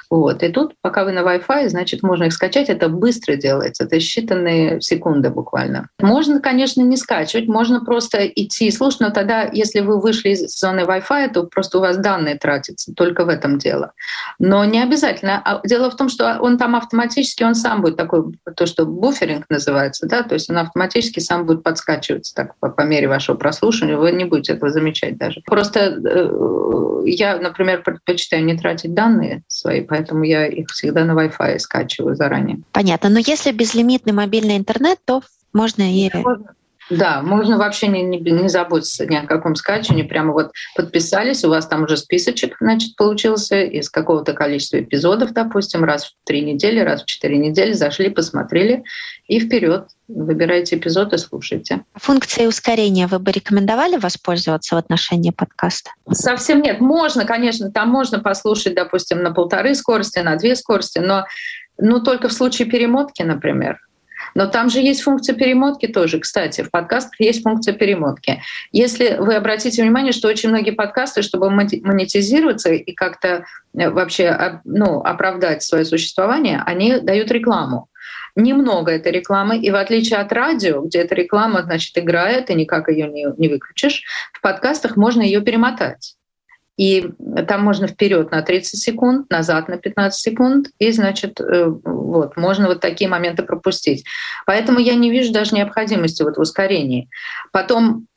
Вот. 0.10 0.44
И 0.44 0.50
тут, 0.50 0.74
пока 0.82 1.04
вы 1.04 1.12
на 1.12 1.20
Wi-Fi, 1.20 1.70
значит, 1.70 2.04
можно 2.04 2.26
их 2.26 2.34
скачать. 2.34 2.70
Это 2.70 2.90
быстро 2.90 3.36
делается, 3.36 3.86
это 3.86 3.98
считанные 3.98 4.80
секунды 4.80 5.30
буквально. 5.30 5.90
Можно, 6.00 6.40
конечно, 6.40 6.82
не 6.82 6.98
скачивать, 6.98 7.48
можно 7.48 7.84
просто 7.84 8.26
идти 8.26 8.68
и 8.68 8.72
слушать, 8.72 9.02
но 9.02 9.10
тогда, 9.10 9.50
если 9.52 9.82
вы 9.82 10.00
вышли 10.00 10.30
из 10.30 10.58
зоны 10.58 10.82
Wi-Fi, 10.82 11.34
то 11.34 11.44
просто 11.44 11.78
у 11.78 11.82
вас 11.82 11.98
данные 11.98 12.36
тратятся. 12.36 12.94
Только 12.94 13.26
в 13.26 13.30
этом 13.30 13.58
дело. 13.58 13.94
Но 14.40 14.64
не 14.66 14.82
обязательно. 14.82 15.42
А 15.44 15.62
дело 15.66 15.90
в 15.90 15.96
том, 15.96 16.10
что 16.10 16.38
он 16.40 16.58
там 16.58 16.76
автоматически, 16.76 17.44
он 17.44 17.56
сам 17.56 17.82
будет 17.82 17.98
такой, 17.98 18.24
то, 18.56 18.66
что 18.66 18.86
буферинг 18.86 19.46
называется, 19.50 20.08
да, 20.08 20.24
то 20.24 20.34
есть 20.34 20.50
он 20.50 20.58
автоматически 20.58 21.20
сам 21.20 21.46
будет 21.46 21.64
подскачиваться 21.64 22.34
так 22.36 22.58
по, 22.60 22.70
по 22.70 22.82
мере 22.82 23.08
вашего 23.08 23.36
прослушивания. 23.36 23.98
Вы 23.98 24.12
не 24.12 24.26
будете 24.26 24.54
этого 24.54 24.72
замечать 24.72 25.18
даже. 25.18 25.42
Просто 25.46 25.80
э, 25.80 27.02
я, 27.06 27.38
например, 27.38 27.84
предпочитаю 27.84 28.44
не 28.46 28.58
тратить 28.58 28.94
данные 28.94 29.44
свои, 29.48 29.75
поэтому 29.82 30.24
я 30.24 30.48
их 30.48 30.70
всегда 30.70 31.06
на 31.06 31.12
Wi-Fi 31.12 31.60
скачиваю 31.60 32.16
заранее. 32.16 32.60
Понятно. 32.72 33.10
Но 33.10 33.20
если 33.20 33.52
безлимитный 33.52 34.14
мобильный 34.14 34.58
интернет, 34.58 35.00
то 35.06 35.22
можно 35.54 35.84
и... 35.84 36.10
Можно. 36.14 36.56
Да, 36.90 37.22
можно 37.24 37.58
вообще 37.58 37.88
не, 37.88 38.04
не, 38.04 38.20
не 38.20 38.48
заботиться 38.48 39.06
ни 39.06 39.16
о 39.16 39.26
каком 39.26 39.56
скачивании. 39.56 40.04
Прямо 40.04 40.34
вот 40.34 40.52
подписались, 40.76 41.44
у 41.44 41.50
вас 41.50 41.68
там 41.68 41.84
уже 41.84 41.98
списочек, 41.98 42.58
значит, 42.60 42.96
получился 42.96 43.62
из 43.62 43.90
какого-то 43.90 44.34
количества 44.34 44.80
эпизодов, 44.80 45.32
допустим, 45.34 45.84
раз 45.84 46.06
в 46.06 46.14
три 46.26 46.42
недели, 46.42 46.80
раз 46.80 47.02
в 47.02 47.06
четыре 47.06 47.38
недели, 47.38 47.74
зашли, 47.74 48.10
посмотрели 48.10 48.84
и 49.28 49.40
вперед. 49.40 49.88
Выбирайте 50.08 50.76
эпизод 50.76 51.14
и 51.14 51.18
слушайте. 51.18 51.84
Функцией 51.96 52.48
ускорения 52.48 53.08
вы 53.08 53.18
бы 53.18 53.32
рекомендовали 53.32 53.98
воспользоваться 53.98 54.76
в 54.76 54.78
отношении 54.78 55.32
подкаста? 55.32 55.90
Совсем 56.12 56.62
нет. 56.62 56.80
Можно, 56.80 57.26
конечно, 57.26 57.72
там 57.72 57.90
можно 57.90 58.20
послушать, 58.20 58.76
допустим, 58.76 59.24
на 59.24 59.32
полторы 59.32 59.74
скорости, 59.74 60.20
на 60.20 60.36
две 60.36 60.56
скорости, 60.56 61.00
но 61.00 61.26
ну, 61.78 62.00
только 62.00 62.30
в 62.30 62.34
случае 62.34 62.70
перемотки, 62.70 63.24
например. 63.24 63.80
Но 64.36 64.48
там 64.48 64.70
же 64.70 64.82
есть 64.82 65.02
функция 65.02 65.34
перемотки 65.34 65.88
тоже. 65.88 66.20
Кстати, 66.20 66.62
в 66.62 66.70
подкастах 66.70 67.20
есть 67.20 67.42
функция 67.42 67.74
перемотки. 67.74 68.42
Если 68.74 69.16
вы 69.18 69.36
обратите 69.36 69.82
внимание, 69.82 70.12
что 70.12 70.28
очень 70.28 70.50
многие 70.50 70.72
подкасты, 70.72 71.22
чтобы 71.22 71.50
монетизироваться 71.50 72.74
и 72.74 72.92
как-то 72.92 73.46
э, 73.78 73.90
вообще 73.90 74.62
ну, 74.66 75.00
оправдать 75.00 75.64
свое 75.64 75.86
существование, 75.86 76.62
они 76.66 77.00
дают 77.00 77.32
рекламу. 77.32 77.88
Немного 78.36 78.92
этой 78.92 79.14
рекламы, 79.14 79.58
и 79.58 79.72
в 79.72 79.76
отличие 79.76 80.20
от 80.20 80.34
радио, 80.34 80.82
где 80.82 81.00
эта 81.00 81.16
реклама, 81.16 81.64
значит, 81.64 81.98
играет, 81.98 82.50
и 82.50 82.56
никак 82.56 82.90
ее 82.90 83.08
не, 83.08 83.28
не 83.38 83.48
выключишь, 83.48 84.04
в 84.34 84.42
подкастах 84.42 84.98
можно 84.98 85.22
ее 85.22 85.40
перемотать. 85.40 86.16
И 86.78 87.10
там 87.48 87.64
можно 87.64 87.88
вперед 87.88 88.32
на 88.32 88.42
30 88.42 88.80
секунд, 88.80 89.30
назад 89.30 89.70
на 89.70 89.78
15 89.78 90.20
секунд, 90.20 90.68
и, 90.78 90.92
значит, 90.92 91.40
э, 91.40 91.66
вот, 91.68 92.36
можно 92.36 92.68
вот 92.68 92.82
такие 92.82 93.10
моменты 93.10 93.44
пропустить. 93.44 94.04
Поэтому 94.46 94.80
я 94.80 94.96
не 94.96 95.10
вижу 95.10 95.32
даже 95.32 95.56
необходимости 95.56 96.24
вот 96.24 96.38
в 96.38 96.42
ускорении. 96.42 97.10
Потом 97.52 98.08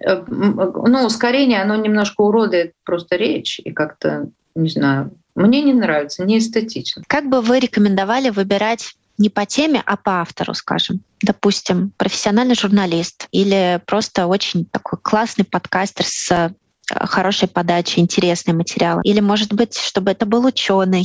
э, 0.00 0.22
ну, 0.28 1.04
ускорение, 1.04 1.60
оно 1.60 1.76
немножко 1.76 2.22
уродует 2.22 2.72
просто 2.84 3.16
речь 3.16 3.60
и 3.62 3.70
как-то, 3.72 4.30
не 4.54 4.70
знаю, 4.70 5.10
мне 5.34 5.62
не 5.62 5.74
нравится, 5.74 6.24
не 6.24 6.38
эстетично. 6.38 7.02
Как 7.06 7.28
бы 7.28 7.42
вы 7.42 7.60
рекомендовали 7.60 8.30
выбирать 8.30 8.94
не 9.18 9.28
по 9.28 9.44
теме, 9.44 9.82
а 9.84 9.96
по 9.98 10.20
автору, 10.20 10.54
скажем. 10.54 11.00
Допустим, 11.22 11.92
профессиональный 11.98 12.54
журналист 12.54 13.28
или 13.30 13.80
просто 13.86 14.26
очень 14.26 14.64
такой 14.66 14.98
классный 15.02 15.44
подкастер 15.44 16.04
с 16.06 16.30
Э, 16.30 16.50
хорошей 16.94 17.48
подачи, 17.48 17.98
интересный 17.98 18.54
материал. 18.54 19.00
Или, 19.02 19.20
может 19.20 19.52
быть, 19.52 19.76
чтобы 19.76 20.10
это 20.10 20.26
был 20.26 20.44
ученый, 20.46 21.04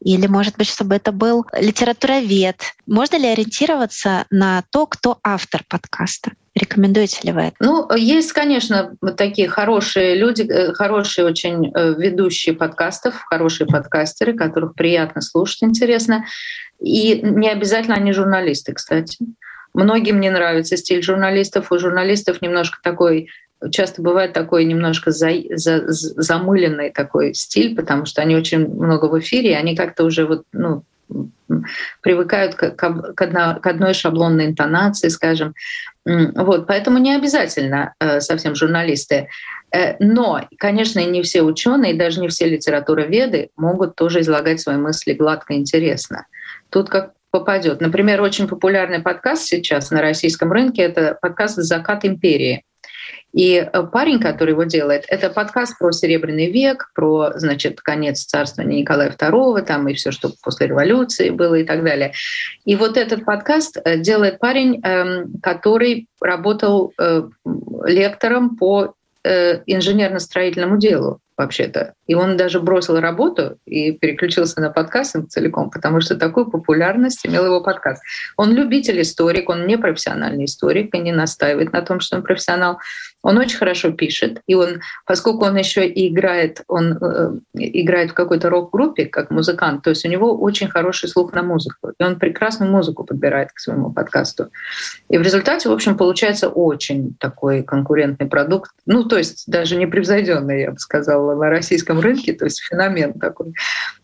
или, 0.00 0.26
может 0.26 0.56
быть, 0.56 0.68
чтобы 0.68 0.96
это 0.96 1.12
был 1.12 1.46
литературовед. 1.52 2.60
Можно 2.86 3.16
ли 3.16 3.28
ориентироваться 3.28 4.26
на 4.30 4.64
то, 4.70 4.86
кто 4.86 5.18
автор 5.22 5.62
подкаста? 5.68 6.32
Рекомендуете 6.54 7.20
ли 7.22 7.32
вы 7.32 7.40
это? 7.42 7.56
Ну, 7.60 7.88
есть, 7.94 8.32
конечно, 8.32 8.94
такие 9.16 9.48
хорошие 9.48 10.16
люди, 10.16 10.42
э, 10.42 10.74
хорошие 10.74 11.24
очень 11.24 11.72
э, 11.74 11.94
ведущие 11.96 12.54
подкастов, 12.54 13.14
хорошие 13.26 13.66
подкастеры, 13.66 14.34
которых 14.34 14.74
приятно 14.74 15.22
слушать, 15.22 15.62
интересно. 15.62 16.26
И 16.78 17.20
не 17.22 17.48
обязательно 17.48 17.96
они 17.96 18.12
журналисты, 18.12 18.74
кстати. 18.74 19.16
Многим 19.72 20.20
не 20.20 20.28
нравится 20.28 20.76
стиль 20.76 21.02
журналистов. 21.02 21.72
У 21.72 21.78
журналистов 21.78 22.42
немножко 22.42 22.78
такой 22.82 23.28
часто 23.70 24.02
бывает 24.02 24.32
такой 24.32 24.64
немножко 24.64 25.10
за, 25.10 25.30
за, 25.50 25.84
замыленный 25.86 26.90
такой 26.90 27.34
стиль, 27.34 27.74
потому 27.76 28.06
что 28.06 28.22
они 28.22 28.36
очень 28.36 28.66
много 28.68 29.06
в 29.06 29.18
эфире, 29.20 29.52
и 29.52 29.54
они 29.54 29.76
как-то 29.76 30.04
уже 30.04 30.26
вот, 30.26 30.44
ну, 30.52 30.84
привыкают 32.00 32.54
к, 32.54 32.70
к, 32.70 33.22
одно, 33.22 33.58
к 33.60 33.66
одной 33.66 33.94
шаблонной 33.94 34.46
интонации, 34.46 35.08
скажем. 35.08 35.54
Вот, 36.04 36.66
поэтому 36.66 36.98
не 36.98 37.14
обязательно 37.14 37.94
э, 38.00 38.20
совсем 38.20 38.54
журналисты. 38.54 39.28
Э, 39.70 39.96
но, 40.00 40.48
конечно, 40.58 41.00
и 41.00 41.06
не 41.06 41.22
все 41.22 41.42
ученые, 41.42 41.94
даже 41.94 42.20
не 42.20 42.28
все 42.28 42.48
литературоведы 42.48 43.50
могут 43.56 43.94
тоже 43.94 44.20
излагать 44.20 44.60
свои 44.60 44.76
мысли 44.76 45.12
гладко 45.12 45.52
и 45.52 45.58
интересно. 45.58 46.26
Тут 46.70 46.88
как 46.88 47.12
попадет. 47.30 47.80
Например, 47.80 48.20
очень 48.20 48.48
популярный 48.48 49.00
подкаст 49.00 49.44
сейчас 49.44 49.90
на 49.90 50.02
российском 50.02 50.52
рынке— 50.52 50.82
это 50.82 51.18
подкаст 51.20 51.56
«Закат 51.56 52.04
империи». 52.04 52.64
И 53.32 53.54
э, 53.54 53.82
парень, 53.84 54.20
который 54.20 54.50
его 54.50 54.64
делает, 54.64 55.04
это 55.08 55.30
подкаст 55.30 55.78
про 55.78 55.90
Серебряный 55.92 56.50
век, 56.50 56.90
про, 56.94 57.32
значит, 57.36 57.80
конец 57.80 58.24
царствования 58.24 58.80
Николая 58.80 59.10
II, 59.10 59.62
там 59.62 59.88
и 59.88 59.94
все, 59.94 60.10
что 60.10 60.30
после 60.42 60.66
революции 60.68 61.30
было 61.30 61.54
и 61.56 61.64
так 61.64 61.82
далее. 61.82 62.12
И 62.64 62.76
вот 62.76 62.96
этот 62.96 63.24
подкаст 63.24 63.78
э, 63.82 63.98
делает 63.98 64.38
парень, 64.38 64.80
эм, 64.82 65.32
который 65.42 66.08
работал 66.20 66.92
э, 66.98 67.22
лектором 67.84 68.56
по 68.56 68.94
инженерно-строительному 69.24 70.78
делу 70.78 71.20
вообще-то. 71.42 71.94
И 72.06 72.14
он 72.14 72.36
даже 72.36 72.60
бросил 72.60 73.00
работу 73.00 73.58
и 73.66 73.92
переключился 73.92 74.60
на 74.60 74.70
подкастинг 74.70 75.28
целиком, 75.28 75.70
потому 75.70 76.00
что 76.00 76.16
такую 76.16 76.50
популярность 76.50 77.26
имел 77.26 77.44
его 77.44 77.60
подкаст. 77.60 78.02
Он 78.36 78.52
любитель 78.52 79.00
историк, 79.00 79.48
он 79.48 79.66
не 79.66 79.76
профессиональный 79.76 80.44
историк 80.44 80.94
и 80.94 80.98
не 80.98 81.12
настаивает 81.12 81.72
на 81.72 81.82
том, 81.82 82.00
что 82.00 82.16
он 82.16 82.22
профессионал. 82.22 82.78
Он 83.22 83.38
очень 83.38 83.58
хорошо 83.58 83.92
пишет, 83.92 84.40
и 84.46 84.54
он, 84.54 84.80
поскольку 85.06 85.44
он 85.44 85.56
еще 85.56 85.86
и 85.86 86.08
играет, 86.08 86.62
он 86.68 86.98
э, 87.00 87.32
играет 87.54 88.10
в 88.10 88.14
какой-то 88.14 88.50
рок-группе 88.50 89.06
как 89.06 89.30
музыкант, 89.30 89.82
то 89.82 89.90
есть 89.90 90.04
у 90.04 90.08
него 90.08 90.36
очень 90.36 90.68
хороший 90.68 91.08
слух 91.08 91.32
на 91.32 91.42
музыку, 91.42 91.92
и 91.98 92.02
он 92.02 92.18
прекрасную 92.18 92.70
музыку 92.70 93.04
подбирает 93.04 93.52
к 93.52 93.60
своему 93.60 93.92
подкасту. 93.92 94.48
И 95.08 95.18
в 95.18 95.22
результате, 95.22 95.68
в 95.68 95.72
общем, 95.72 95.96
получается 95.96 96.48
очень 96.48 97.14
такой 97.18 97.62
конкурентный 97.62 98.26
продукт, 98.26 98.72
ну, 98.86 99.04
то 99.04 99.16
есть 99.18 99.44
даже 99.46 99.76
непревзойденный, 99.76 100.62
я 100.62 100.70
бы 100.72 100.78
сказала, 100.78 101.34
на 101.36 101.48
российском 101.48 102.00
рынке, 102.00 102.32
то 102.32 102.44
есть 102.44 102.60
феномен 102.60 103.14
такой. 103.14 103.54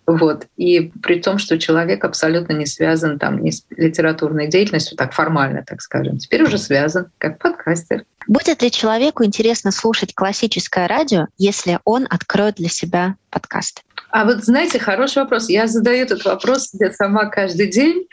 Вот. 0.09 0.47
И 0.57 0.91
при 1.03 1.21
том, 1.21 1.37
что 1.37 1.59
человек 1.59 2.03
абсолютно 2.03 2.55
не 2.55 2.65
связан 2.65 3.19
там 3.19 3.43
ни 3.43 3.51
с 3.51 3.67
литературной 3.69 4.49
деятельностью, 4.49 4.97
так 4.97 5.13
формально, 5.13 5.63
так 5.67 5.83
скажем. 5.83 6.17
Теперь 6.17 6.45
уже 6.45 6.57
связан, 6.57 7.09
как 7.19 7.39
подкастер. 7.39 8.05
Будет 8.27 8.63
ли 8.63 8.71
человеку 8.71 9.23
интересно 9.23 9.71
слушать 9.71 10.15
классическое 10.15 10.89
радио, 10.89 11.27
если 11.37 11.79
он 11.85 12.07
откроет 12.09 12.55
для 12.55 12.71
себя 12.71 13.17
подкаст? 13.29 13.83
А 14.11 14.25
вот 14.25 14.45
знаете, 14.45 14.79
хороший 14.79 15.23
вопрос. 15.23 15.49
Я 15.51 15.67
задаю 15.67 16.03
этот 16.03 16.25
вопрос 16.25 16.69
себе 16.69 16.93
сама 16.93 17.27
каждый 17.27 17.67
день, 17.67 18.07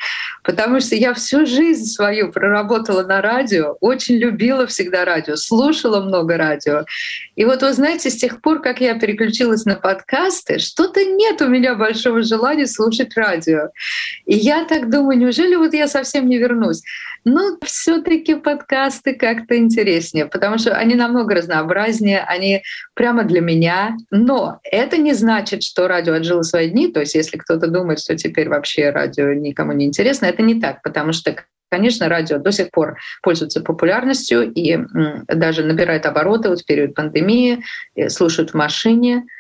потому 0.44 0.82
что 0.82 0.96
я 0.96 1.14
всю 1.14 1.46
жизнь 1.46 1.86
свою 1.86 2.32
проработала 2.32 3.04
на 3.04 3.22
радио, 3.22 3.78
очень 3.80 4.16
любила 4.16 4.68
всегда 4.68 5.06
радио, 5.06 5.36
слушала 5.38 6.02
много 6.02 6.38
радио. 6.38 6.86
И 7.36 7.46
вот 7.46 7.62
вы 7.62 7.72
знаете, 7.72 8.10
с 8.10 8.18
тех 8.18 8.42
пор, 8.42 8.62
как 8.62 8.82
я 8.82 9.00
переключилась 9.00 9.66
на 9.66 9.76
подкасты, 9.76 10.60
что-то 10.60 11.04
нет 11.04 11.42
у 11.42 11.48
меня 11.48 11.76
большого 11.76 12.24
желания 12.24 12.68
слушать 12.68 13.16
радио. 13.16 13.70
И 14.26 14.36
я 14.36 14.66
так 14.66 14.90
думаю, 14.90 15.18
неужели 15.18 15.56
вот 15.56 15.74
я 15.74 15.88
совсем 15.88 16.28
не 16.28 16.38
вернусь? 16.38 16.84
Ну, 17.24 17.58
все-таки 17.64 18.36
подкасты 18.36 19.16
как-то 19.16 19.58
интереснее, 19.58 20.26
потому 20.26 20.58
что 20.58 20.76
они 20.76 20.96
намного 20.96 21.36
разнообразнее, 21.36 22.20
они 22.22 22.62
прямо 22.96 23.24
для 23.24 23.42
меня. 23.42 23.96
Но 24.10 24.60
это 24.64 24.98
не 24.98 25.14
значит, 25.14 25.62
что 25.62 25.88
радио 25.88 26.14
отжило 26.14 26.42
свои 26.42 26.70
дни. 26.70 26.92
То 26.92 27.02
есть, 27.02 27.14
если 27.14 27.38
кто-то 27.38 27.68
думает, 27.68 28.00
что 28.00 28.16
теперь 28.16 28.50
вообще 28.50 28.90
радио 28.90 29.34
никому 29.34 29.74
не 29.74 29.86
интересно, 29.86 30.26
это 30.26 30.42
не 30.42 30.60
так, 30.60 30.82
потому 30.82 31.14
что 31.14 31.36
Конечно, 31.72 32.08
радио 32.08 32.38
до 32.38 32.52
сих 32.52 32.70
пор 32.70 32.96
пользуется 33.24 33.60
популярностью 33.60 34.50
и 34.50 34.78
даже 35.28 35.64
набирает 35.64 36.06
обороты 36.06 36.48
вот 36.48 36.62
в 36.62 36.66
период 36.66 36.94
пандемии, 36.94 37.64
слушают 38.08 38.52
в 38.52 38.54
машине, 38.54 39.24
Э, 39.24 39.35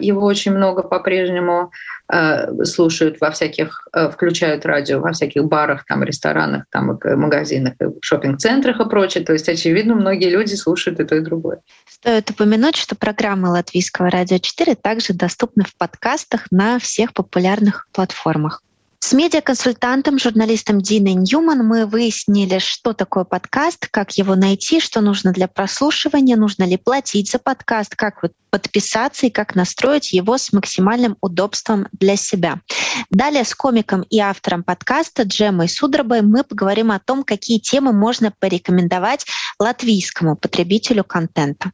его 0.00 0.24
очень 0.24 0.52
много 0.52 0.82
по-прежнему 0.82 1.72
э, 2.12 2.64
слушают 2.64 3.20
во 3.20 3.30
всяких, 3.30 3.86
э, 3.92 4.08
включают 4.10 4.64
радио 4.64 5.00
во 5.00 5.12
всяких 5.12 5.44
барах, 5.44 5.84
там, 5.86 6.04
ресторанах, 6.04 6.64
там, 6.70 6.98
магазинах, 7.04 7.74
шопинг-центрах 8.00 8.80
и 8.80 8.88
прочее. 8.88 9.24
То 9.24 9.32
есть, 9.32 9.48
очевидно, 9.48 9.94
многие 9.94 10.30
люди 10.30 10.54
слушают 10.54 11.00
и 11.00 11.04
то, 11.04 11.16
и 11.16 11.20
другое. 11.20 11.60
Стоит 11.88 12.30
упомянуть, 12.30 12.76
что 12.76 12.94
программы 12.94 13.48
Латвийского 13.48 14.10
радио 14.10 14.38
4 14.38 14.74
также 14.76 15.12
доступны 15.12 15.64
в 15.64 15.76
подкастах 15.76 16.46
на 16.50 16.78
всех 16.78 17.12
популярных 17.12 17.88
платформах. 17.92 18.62
С 19.06 19.12
медиаконсультантом, 19.12 20.18
журналистом 20.18 20.80
Диной 20.80 21.12
Ньюман 21.12 21.58
мы 21.58 21.84
выяснили, 21.84 22.58
что 22.58 22.94
такое 22.94 23.24
подкаст, 23.24 23.86
как 23.90 24.12
его 24.12 24.34
найти, 24.34 24.80
что 24.80 25.02
нужно 25.02 25.30
для 25.30 25.46
прослушивания, 25.46 26.38
нужно 26.38 26.64
ли 26.64 26.78
платить 26.78 27.30
за 27.30 27.38
подкаст, 27.38 27.96
как 27.96 28.22
вот 28.22 28.32
подписаться 28.48 29.26
и 29.26 29.30
как 29.30 29.54
настроить 29.54 30.14
его 30.14 30.38
с 30.38 30.54
максимальным 30.54 31.18
удобством 31.20 31.86
для 31.92 32.16
себя. 32.16 32.62
Далее 33.10 33.44
с 33.44 33.54
комиком 33.54 34.06
и 34.08 34.20
автором 34.20 34.64
подкаста 34.64 35.24
Джемой 35.24 35.68
Судробой 35.68 36.22
мы 36.22 36.42
поговорим 36.42 36.90
о 36.90 36.98
том, 36.98 37.24
какие 37.24 37.58
темы 37.58 37.92
можно 37.92 38.32
порекомендовать 38.40 39.26
латвийскому 39.58 40.34
потребителю 40.34 41.04
контента. 41.04 41.72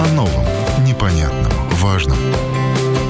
О 0.00 0.08
новом, 0.16 0.84
непонятном, 0.84 1.52
важном– 1.76 2.18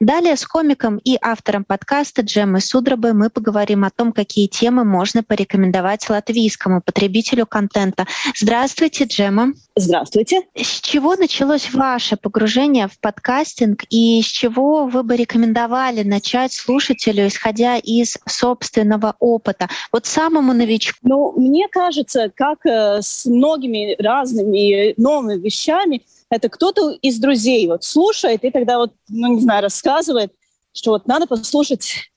Далее 0.00 0.34
с 0.34 0.46
комиком 0.46 0.96
и 0.96 1.18
автором 1.20 1.62
подкаста 1.62 2.22
Джемой 2.22 2.62
Судробой 2.62 3.12
мы 3.12 3.28
поговорим 3.28 3.84
о 3.84 3.90
том, 3.90 4.12
какие 4.14 4.46
темы 4.46 4.82
можно 4.82 5.22
порекомендовать 5.22 6.08
латвийскому 6.08 6.80
потребителю 6.80 7.44
контента. 7.44 8.06
Здравствуйте, 8.34 9.04
Джема. 9.04 9.52
Здравствуйте. 9.76 10.40
С 10.54 10.80
чего 10.80 11.16
началось 11.16 11.70
ваше 11.74 12.16
погружение 12.16 12.88
в 12.88 12.98
подкастинг 12.98 13.84
и 13.90 14.22
с 14.22 14.24
чего 14.24 14.86
вы 14.86 15.02
бы 15.02 15.16
рекомендовали 15.16 16.02
начать 16.02 16.54
слушателю, 16.54 17.26
исходя 17.26 17.76
из 17.76 18.16
собственного 18.26 19.16
опыта? 19.18 19.68
Вот 19.92 20.06
самому 20.06 20.54
новичку. 20.54 20.98
Ну, 21.02 21.32
мне 21.36 21.68
кажется, 21.68 22.32
как 22.34 22.64
э, 22.64 23.02
с 23.02 23.26
многими 23.26 23.96
разными 24.02 24.94
новыми 24.96 25.38
вещами, 25.38 26.04
это 26.30 26.48
кто-то 26.48 26.92
из 26.92 27.18
друзей 27.18 27.66
вот 27.66 27.84
слушает 27.84 28.44
и 28.44 28.50
тогда 28.50 28.78
вот, 28.78 28.94
ну, 29.08 29.34
не 29.34 29.40
знаю, 29.40 29.62
рассказывает, 29.62 30.32
что 30.72 30.92
вот 30.92 31.06
надо 31.06 31.26
послушать 31.26 32.12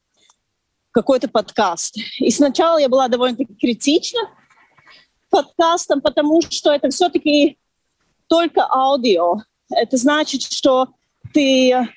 какой-то 0.92 1.28
подкаст. 1.28 1.98
И 2.20 2.30
сначала 2.30 2.78
я 2.78 2.88
была 2.88 3.08
довольно-таки 3.08 3.56
критична 3.56 4.22
подкастом, 5.30 6.02
потому 6.02 6.42
что 6.42 6.72
это 6.72 6.90
все-таки 6.90 7.58
только 8.28 8.66
аудио. 8.70 9.38
Это 9.72 9.98
значит, 9.98 10.44
что 10.44 10.90
ты 11.34 11.90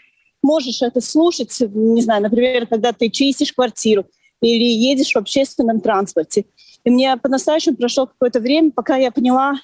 можешь 0.42 0.80
это 0.80 1.02
слушать, 1.02 1.54
не 1.60 2.00
знаю, 2.00 2.22
например, 2.22 2.66
когда 2.66 2.92
ты 2.92 3.10
чистишь 3.10 3.52
квартиру, 3.52 4.06
или 4.40 4.64
едешь 4.64 5.12
в 5.12 5.16
общественном 5.16 5.80
транспорте. 5.80 6.46
И 6.84 6.90
мне 6.90 7.16
по-настоящему 7.16 7.76
прошло 7.76 8.06
какое-то 8.06 8.40
время, 8.40 8.70
пока 8.70 8.96
я 8.96 9.10
поняла, 9.10 9.54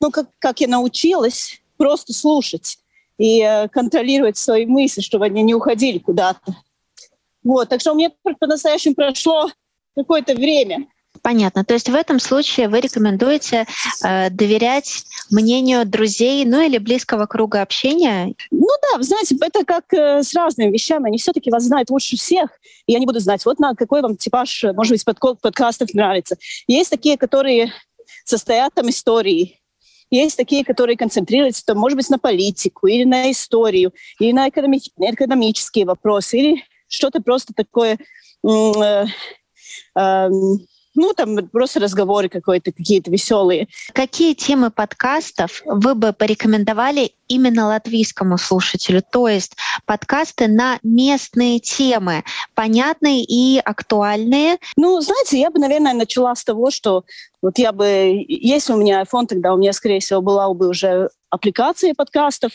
ну, 0.00 0.10
как, 0.10 0.28
как 0.38 0.60
я 0.60 0.68
научилась 0.68 1.61
просто 1.82 2.12
слушать 2.12 2.78
и 3.18 3.40
э, 3.40 3.66
контролировать 3.66 4.36
свои 4.36 4.66
мысли, 4.66 5.00
чтобы 5.00 5.24
они 5.24 5.42
не 5.42 5.52
уходили 5.52 5.98
куда-то. 5.98 6.54
Вот, 7.42 7.68
так 7.68 7.80
что 7.80 7.90
у 7.90 7.96
меня 7.96 8.12
по-настоящему 8.38 8.94
прошло 8.94 9.50
какое-то 9.96 10.36
время. 10.36 10.86
Понятно. 11.22 11.64
То 11.64 11.74
есть 11.74 11.88
в 11.88 11.94
этом 11.96 12.20
случае 12.20 12.68
вы 12.68 12.80
рекомендуете 12.80 13.66
э, 14.04 14.30
доверять 14.30 15.02
мнению 15.28 15.84
друзей, 15.84 16.44
ну 16.44 16.64
или 16.64 16.78
близкого 16.78 17.26
круга 17.26 17.62
общения? 17.62 18.32
Ну 18.52 18.68
да, 18.82 18.98
вы 18.98 19.02
знаете, 19.02 19.36
это 19.40 19.64
как 19.64 19.92
э, 19.92 20.22
с 20.22 20.32
разными 20.34 20.70
вещами. 20.70 21.08
Они 21.08 21.18
все-таки 21.18 21.50
вас 21.50 21.64
знают 21.64 21.90
лучше 21.90 22.16
всех, 22.16 22.50
и 22.86 22.94
они 22.94 23.06
будут 23.06 23.22
знать, 23.22 23.44
вот 23.44 23.58
на 23.58 23.74
какой 23.74 24.02
вам 24.02 24.16
типаж, 24.16 24.66
может 24.74 24.92
быть, 24.92 25.04
под, 25.04 25.40
подкастов 25.40 25.92
нравится. 25.94 26.36
Есть 26.68 26.90
такие, 26.90 27.18
которые 27.18 27.72
состоят 28.24 28.72
там 28.72 28.88
истории, 28.88 29.61
есть 30.16 30.36
такие, 30.36 30.64
которые 30.64 30.96
концентрируются, 30.96 31.64
там, 31.64 31.78
может 31.78 31.96
быть, 31.96 32.10
на 32.10 32.18
политику 32.18 32.86
или 32.86 33.04
на 33.04 33.30
историю, 33.30 33.92
или 34.18 34.32
на 34.32 34.48
экономи- 34.48 34.92
экономические 34.98 35.86
вопросы, 35.86 36.38
или 36.38 36.64
что-то 36.86 37.22
просто 37.22 37.54
такое 37.54 37.98
э, 38.46 39.04
э, 39.98 40.30
ну, 40.94 41.12
там 41.14 41.48
просто 41.48 41.80
разговоры 41.80 42.28
какие-то, 42.28 42.72
какие-то 42.72 43.10
веселые. 43.10 43.68
Какие 43.92 44.34
темы 44.34 44.70
подкастов 44.70 45.62
вы 45.64 45.94
бы 45.94 46.12
порекомендовали 46.12 47.12
именно 47.28 47.66
латвийскому 47.66 48.38
слушателю? 48.38 49.02
То 49.10 49.28
есть 49.28 49.56
подкасты 49.86 50.48
на 50.48 50.78
местные 50.82 51.60
темы, 51.60 52.24
понятные 52.54 53.24
и 53.24 53.58
актуальные? 53.58 54.58
Ну, 54.76 55.00
знаете, 55.00 55.40
я 55.40 55.50
бы, 55.50 55.58
наверное, 55.58 55.94
начала 55.94 56.34
с 56.34 56.44
того, 56.44 56.70
что 56.70 57.04
вот 57.40 57.58
я 57.58 57.72
бы, 57.72 58.24
если 58.28 58.72
у 58.72 58.76
меня 58.76 59.02
iPhone, 59.02 59.26
тогда 59.26 59.54
у 59.54 59.56
меня, 59.56 59.72
скорее 59.72 60.00
всего, 60.00 60.20
была 60.20 60.52
бы 60.52 60.68
уже 60.68 61.08
аппликация 61.30 61.94
подкастов, 61.94 62.52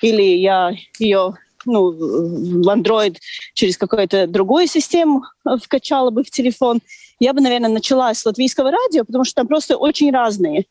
или 0.00 0.22
я 0.22 0.70
ее 0.98 1.34
ну, 1.66 1.90
в 1.90 2.68
Android 2.68 3.16
через 3.54 3.76
какую-то 3.76 4.26
другую 4.26 4.66
систему 4.66 5.24
вкачала 5.62 6.10
бы 6.10 6.24
в 6.24 6.30
телефон 6.30 6.80
я 7.20 7.34
бы, 7.34 7.42
наверное, 7.42 7.68
начала 7.68 8.12
с 8.12 8.24
латвийского 8.24 8.70
радио, 8.70 9.04
потому 9.04 9.24
что 9.24 9.34
там 9.34 9.46
просто 9.46 9.76
очень 9.76 10.10
разные. 10.10 10.64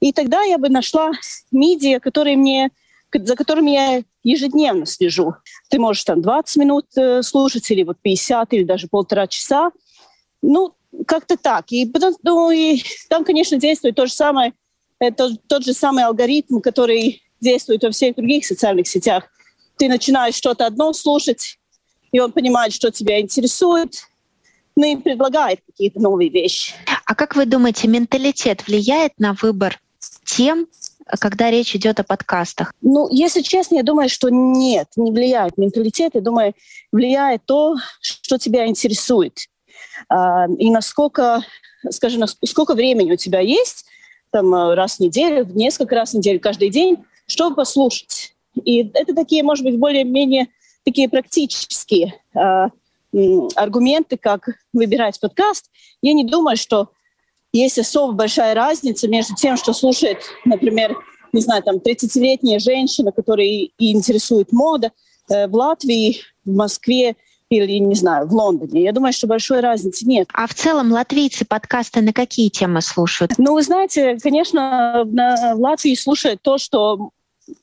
И 0.00 0.12
тогда 0.12 0.42
я 0.42 0.58
бы 0.58 0.68
нашла 0.68 1.12
медиа, 1.52 2.00
которые 2.00 2.36
мне, 2.36 2.70
за 3.12 3.36
которыми 3.36 3.70
я 3.70 4.02
ежедневно 4.24 4.86
слежу. 4.86 5.36
Ты 5.70 5.78
можешь 5.78 6.02
там 6.02 6.20
20 6.20 6.56
минут 6.56 6.86
э, 6.96 7.22
слушать, 7.22 7.70
или 7.70 7.84
вот 7.84 7.98
50, 8.02 8.52
или 8.54 8.64
даже 8.64 8.88
полтора 8.88 9.28
часа. 9.28 9.70
Ну, 10.42 10.74
как-то 11.06 11.36
так. 11.36 11.70
И, 11.70 11.90
ну, 12.24 12.50
и 12.50 12.82
там, 13.08 13.24
конечно, 13.24 13.56
действует 13.56 13.94
то 13.94 14.06
же 14.06 14.12
самое, 14.12 14.52
это 14.98 15.36
тот 15.46 15.64
же 15.64 15.74
самый 15.74 16.04
алгоритм, 16.04 16.60
который 16.60 17.22
действует 17.40 17.84
во 17.84 17.90
всех 17.90 18.16
других 18.16 18.46
социальных 18.46 18.88
сетях. 18.88 19.24
Ты 19.76 19.88
начинаешь 19.88 20.34
что-то 20.34 20.66
одно 20.66 20.92
слушать, 20.92 21.58
и 22.10 22.18
он 22.18 22.32
понимает, 22.32 22.72
что 22.72 22.90
тебя 22.90 23.20
интересует, 23.20 24.06
ну 24.76 24.86
и 24.86 24.96
предлагает 24.96 25.60
какие-то 25.66 26.00
новые 26.00 26.30
вещи. 26.30 26.74
А 27.04 27.14
как 27.14 27.36
вы 27.36 27.46
думаете, 27.46 27.88
менталитет 27.88 28.66
влияет 28.66 29.12
на 29.18 29.34
выбор 29.34 29.80
тем, 30.24 30.66
когда 31.20 31.50
речь 31.50 31.76
идет 31.76 32.00
о 32.00 32.04
подкастах? 32.04 32.72
Ну, 32.80 33.08
если 33.10 33.42
честно, 33.42 33.76
я 33.76 33.82
думаю, 33.82 34.08
что 34.08 34.30
нет, 34.30 34.88
не 34.96 35.12
влияет 35.12 35.58
менталитет. 35.58 36.12
Я 36.14 36.20
думаю, 36.20 36.54
влияет 36.92 37.44
то, 37.44 37.76
что 38.00 38.38
тебя 38.38 38.66
интересует. 38.66 39.46
А, 40.08 40.46
и 40.46 40.70
насколько, 40.70 41.42
скажем, 41.90 42.24
сколько 42.44 42.74
времени 42.74 43.12
у 43.12 43.16
тебя 43.16 43.40
есть, 43.40 43.84
там 44.30 44.52
раз 44.72 44.96
в 44.96 45.00
неделю, 45.00 45.46
несколько 45.54 45.94
раз 45.94 46.12
в 46.12 46.14
неделю, 46.14 46.40
каждый 46.40 46.70
день, 46.70 47.04
чтобы 47.26 47.54
послушать. 47.54 48.34
И 48.64 48.90
это 48.94 49.14
такие, 49.14 49.42
может 49.42 49.64
быть, 49.64 49.78
более-менее 49.78 50.48
такие 50.84 51.08
практические 51.08 52.14
а, 52.34 52.70
аргументы, 53.54 54.16
как 54.16 54.48
выбирать 54.72 55.20
подкаст, 55.20 55.70
я 56.02 56.12
не 56.12 56.24
думаю, 56.24 56.56
что 56.56 56.90
есть 57.52 57.78
особо 57.78 58.12
большая 58.12 58.54
разница 58.54 59.08
между 59.08 59.34
тем, 59.34 59.56
что 59.56 59.72
слушает, 59.72 60.18
например, 60.44 60.96
не 61.32 61.40
знаю, 61.40 61.62
там 61.62 61.76
30-летняя 61.76 62.58
женщина, 62.58 63.12
которая 63.12 63.68
интересует 63.78 64.52
мода 64.52 64.92
э, 65.28 65.46
в 65.46 65.54
Латвии, 65.54 66.20
в 66.44 66.54
Москве 66.54 67.16
или, 67.50 67.78
не 67.78 67.94
знаю, 67.94 68.26
в 68.26 68.32
Лондоне. 68.32 68.82
Я 68.82 68.92
думаю, 68.92 69.12
что 69.12 69.26
большой 69.26 69.60
разницы 69.60 70.06
нет. 70.06 70.28
А 70.32 70.46
в 70.46 70.54
целом 70.54 70.92
латвийцы 70.92 71.44
подкасты 71.44 72.00
на 72.00 72.12
какие 72.12 72.48
темы 72.48 72.80
слушают? 72.80 73.32
Ну, 73.38 73.54
вы 73.54 73.62
знаете, 73.62 74.16
конечно, 74.22 75.02
в 75.04 75.60
Латвии 75.60 75.94
слушают 75.94 76.40
то, 76.42 76.58
что 76.58 77.10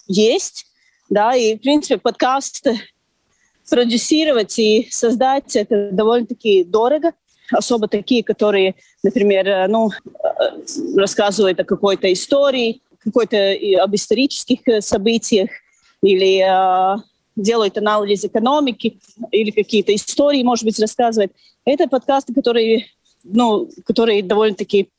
есть, 0.08 0.66
да, 1.10 1.36
и, 1.36 1.58
в 1.58 1.62
принципе, 1.62 1.98
подкасты 1.98 2.80
продюсировать 3.72 4.60
и 4.60 4.90
создать 4.92 5.56
это 5.56 5.92
довольно-таки 5.92 6.66
дорого. 6.66 7.14
Особо 7.52 7.88
такие, 7.88 8.22
которые, 8.22 8.76
например, 9.02 9.48
э, 9.48 9.68
ну, 9.68 9.90
э, 9.90 10.98
рассказывают 10.98 11.60
о 11.60 11.64
какой-то 11.64 12.12
истории, 12.12 12.82
какой-то 13.00 13.38
об 13.82 13.96
исторических 13.96 14.60
э, 14.68 14.82
событиях 14.82 15.50
или 16.04 16.44
э, 16.44 16.98
делают 17.38 17.78
анализ 17.78 18.26
экономики 18.26 19.00
или 19.32 19.52
какие-то 19.52 19.96
истории, 19.96 20.44
может 20.44 20.66
быть, 20.66 20.80
рассказывают. 20.80 21.32
Это 21.64 21.88
подкасты, 21.88 22.34
которые, 22.34 22.88
ну, 23.24 23.70
которые 23.86 24.22
довольно-таки 24.22 24.90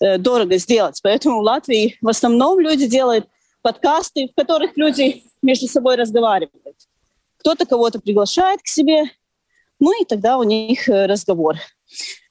э, 0.00 0.18
дорого 0.18 0.56
сделать. 0.58 1.00
Поэтому 1.02 1.40
в 1.40 1.42
Латвии 1.42 1.96
в 2.00 2.08
основном 2.08 2.60
люди 2.60 2.86
делают 2.86 3.26
подкасты, 3.62 4.28
в 4.28 4.34
которых 4.40 4.76
люди 4.76 5.24
между 5.42 5.66
собой 5.66 5.96
разговаривают 5.96 6.76
кто-то 7.40 7.66
кого-то 7.66 8.00
приглашает 8.00 8.60
к 8.62 8.68
себе, 8.68 9.04
ну 9.78 10.00
и 10.00 10.04
тогда 10.04 10.38
у 10.38 10.42
них 10.42 10.88
э, 10.88 11.06
разговор. 11.06 11.56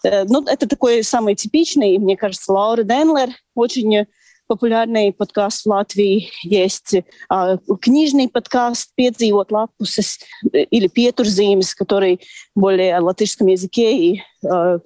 Э, 0.04 0.24
ну, 0.26 0.44
это 0.46 0.68
такой 0.68 1.04
самый 1.04 1.36
типичный, 1.36 1.98
мне 1.98 2.16
кажется, 2.16 2.54
Лаура 2.54 2.84
Денлер, 2.84 3.30
очень 3.56 4.06
популярный 4.48 5.14
подкаст 5.14 5.64
в 5.64 5.70
Латвии 5.70 6.32
есть, 6.42 6.96
а, 7.30 7.58
книжный 7.82 8.28
подкаст 8.28 8.92
«Piedzīvot 9.00 9.50
lapuses» 9.50 10.20
или 10.52 10.90
«Pieturzīmes», 10.90 11.76
который 11.76 12.20
более 12.56 12.98
о 12.98 13.04
латышском 13.04 13.46
языке 13.46 13.96
и 13.96 14.24
а, 14.44 14.80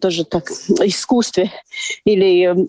тоже 0.00 0.24
так 0.24 0.50
искусстве, 0.50 1.52
или 2.04 2.52
э, 2.52 2.66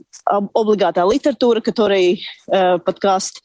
облигатая 0.54 1.10
литература, 1.12 1.60
который 1.60 2.22
э, 2.48 2.78
подкаст 2.78 3.44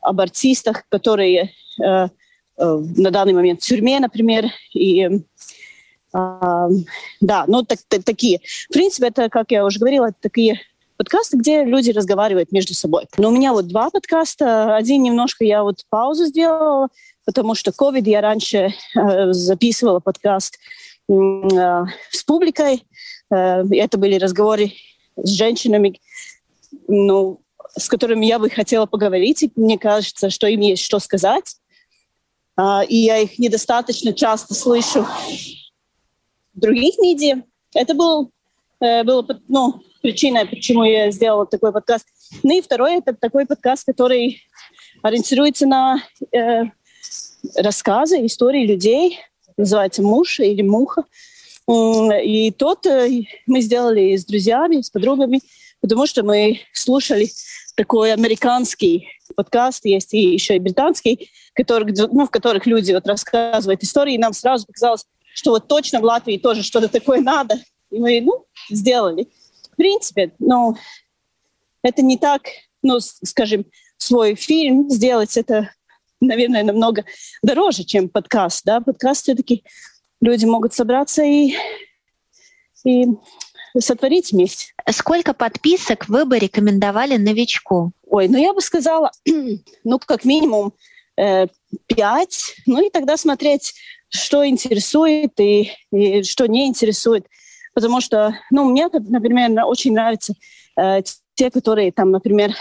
об 0.00 0.18
артистах, 0.22 0.84
которые 0.88 1.42
э, 1.42 1.48
Э, 1.78 2.08
на 2.58 3.10
данный 3.10 3.32
момент 3.32 3.62
в 3.62 3.66
тюрьме, 3.66 4.00
например, 4.00 4.46
и 4.74 5.04
э, 5.04 6.68
да, 7.20 7.44
ну 7.46 7.62
так, 7.62 7.78
так, 7.88 8.04
такие. 8.04 8.40
В 8.68 8.72
принципе, 8.72 9.08
это, 9.08 9.28
как 9.28 9.50
я 9.50 9.64
уже 9.64 9.78
говорила, 9.78 10.10
такие 10.20 10.60
подкасты, 10.98 11.38
где 11.38 11.64
люди 11.64 11.90
разговаривают 11.90 12.52
между 12.52 12.74
собой. 12.74 13.06
Но 13.16 13.28
у 13.28 13.30
меня 13.32 13.52
вот 13.52 13.68
два 13.68 13.88
подкаста. 13.88 14.76
Один 14.76 15.02
немножко 15.02 15.44
я 15.44 15.62
вот 15.62 15.84
паузу 15.88 16.26
сделала, 16.26 16.88
потому 17.24 17.54
что 17.54 17.70
COVID 17.70 18.02
я 18.04 18.20
раньше 18.20 18.74
э, 18.96 19.32
записывала 19.32 20.00
подкаст 20.00 20.58
э, 21.08 21.84
с 22.10 22.24
публикой. 22.24 22.84
Э, 23.30 23.62
это 23.70 23.96
были 23.96 24.18
разговоры 24.18 24.72
с 25.16 25.30
женщинами, 25.30 26.00
ну, 26.88 27.40
с 27.76 27.88
которыми 27.88 28.26
я 28.26 28.38
бы 28.38 28.50
хотела 28.50 28.86
поговорить. 28.86 29.44
И 29.44 29.52
мне 29.54 29.78
кажется, 29.78 30.30
что 30.30 30.48
им 30.48 30.60
есть 30.60 30.82
что 30.82 30.98
сказать. 30.98 31.56
А, 32.60 32.82
и 32.82 32.96
я 32.96 33.18
их 33.18 33.38
недостаточно 33.38 34.12
часто 34.12 34.52
слышу 34.52 35.06
в 36.54 36.58
других 36.58 36.98
медиа. 36.98 37.44
Это 37.72 37.94
был, 37.94 38.32
э, 38.80 39.04
было 39.04 39.24
ну, 39.46 39.80
причиной, 40.02 40.44
почему 40.44 40.82
я 40.82 41.12
сделала 41.12 41.46
такой 41.46 41.72
подкаст. 41.72 42.08
Ну 42.42 42.58
и 42.58 42.60
второй– 42.60 42.96
это 42.98 43.14
такой 43.14 43.46
подкаст, 43.46 43.86
который 43.86 44.42
ориентируется 45.04 45.68
на 45.68 46.02
э, 46.32 46.64
рассказы, 47.54 48.26
истории 48.26 48.66
людей, 48.66 49.20
называется 49.56 50.02
«Муж» 50.02 50.40
или 50.40 50.62
«Муха». 50.62 51.04
И 51.68 52.50
тот 52.52 52.86
э, 52.86 53.24
мы 53.46 53.60
сделали 53.60 54.16
с 54.16 54.24
друзьями, 54.24 54.80
с 54.80 54.88
подругами, 54.88 55.42
потому 55.82 56.06
что 56.06 56.22
мы 56.22 56.60
слушали 56.72 57.28
такой 57.74 58.12
американский 58.14 59.06
подкаст, 59.36 59.84
есть 59.84 60.14
и 60.14 60.32
еще 60.32 60.56
и 60.56 60.60
британский, 60.60 61.30
который, 61.52 61.94
ну, 62.10 62.26
в 62.26 62.30
которых 62.30 62.66
люди 62.66 62.92
вот 62.92 63.06
рассказывают 63.06 63.82
истории, 63.82 64.14
и 64.14 64.18
нам 64.18 64.32
сразу 64.32 64.66
показалось, 64.66 65.04
что 65.34 65.50
вот 65.50 65.68
точно 65.68 66.00
в 66.00 66.04
Латвии 66.04 66.38
тоже 66.38 66.62
что-то 66.62 66.88
такое 66.88 67.20
надо. 67.20 67.56
И 67.90 67.98
мы, 67.98 68.20
ну, 68.22 68.46
сделали. 68.70 69.28
В 69.72 69.76
принципе, 69.76 70.32
ну, 70.38 70.74
это 71.82 72.00
не 72.00 72.16
так, 72.16 72.42
ну, 72.82 72.98
скажем, 73.00 73.66
свой 73.98 74.36
фильм 74.36 74.88
сделать, 74.88 75.36
это, 75.36 75.70
наверное, 76.20 76.62
намного 76.64 77.04
дороже, 77.42 77.84
чем 77.84 78.08
подкаст, 78.08 78.64
да. 78.64 78.80
Подкаст 78.80 79.24
все-таки 79.24 79.64
люди 80.20 80.44
могут 80.44 80.74
собраться 80.74 81.22
и 81.22 81.54
и 82.84 83.06
сотворить 83.78 84.32
вместе. 84.32 84.72
Сколько 84.90 85.34
подписок 85.34 86.08
вы 86.08 86.24
бы 86.24 86.38
рекомендовали 86.38 87.16
новичку? 87.16 87.92
Ой, 88.06 88.28
ну 88.28 88.38
я 88.38 88.54
бы 88.54 88.60
сказала, 88.60 89.10
ну 89.84 89.98
как 89.98 90.24
минимум 90.24 90.72
э, 91.16 91.48
пять, 91.86 92.54
ну 92.66 92.84
и 92.84 92.90
тогда 92.90 93.16
смотреть, 93.16 93.74
что 94.08 94.46
интересует 94.46 95.38
и, 95.38 95.72
и 95.92 96.22
что 96.22 96.46
не 96.46 96.66
интересует. 96.66 97.26
Потому 97.74 98.00
что, 98.00 98.34
ну, 98.50 98.64
мне, 98.64 98.88
например, 98.92 99.64
очень 99.64 99.92
нравятся 99.92 100.34
э, 100.76 101.02
те, 101.34 101.50
которые 101.50 101.92
там, 101.92 102.10
например, 102.10 102.54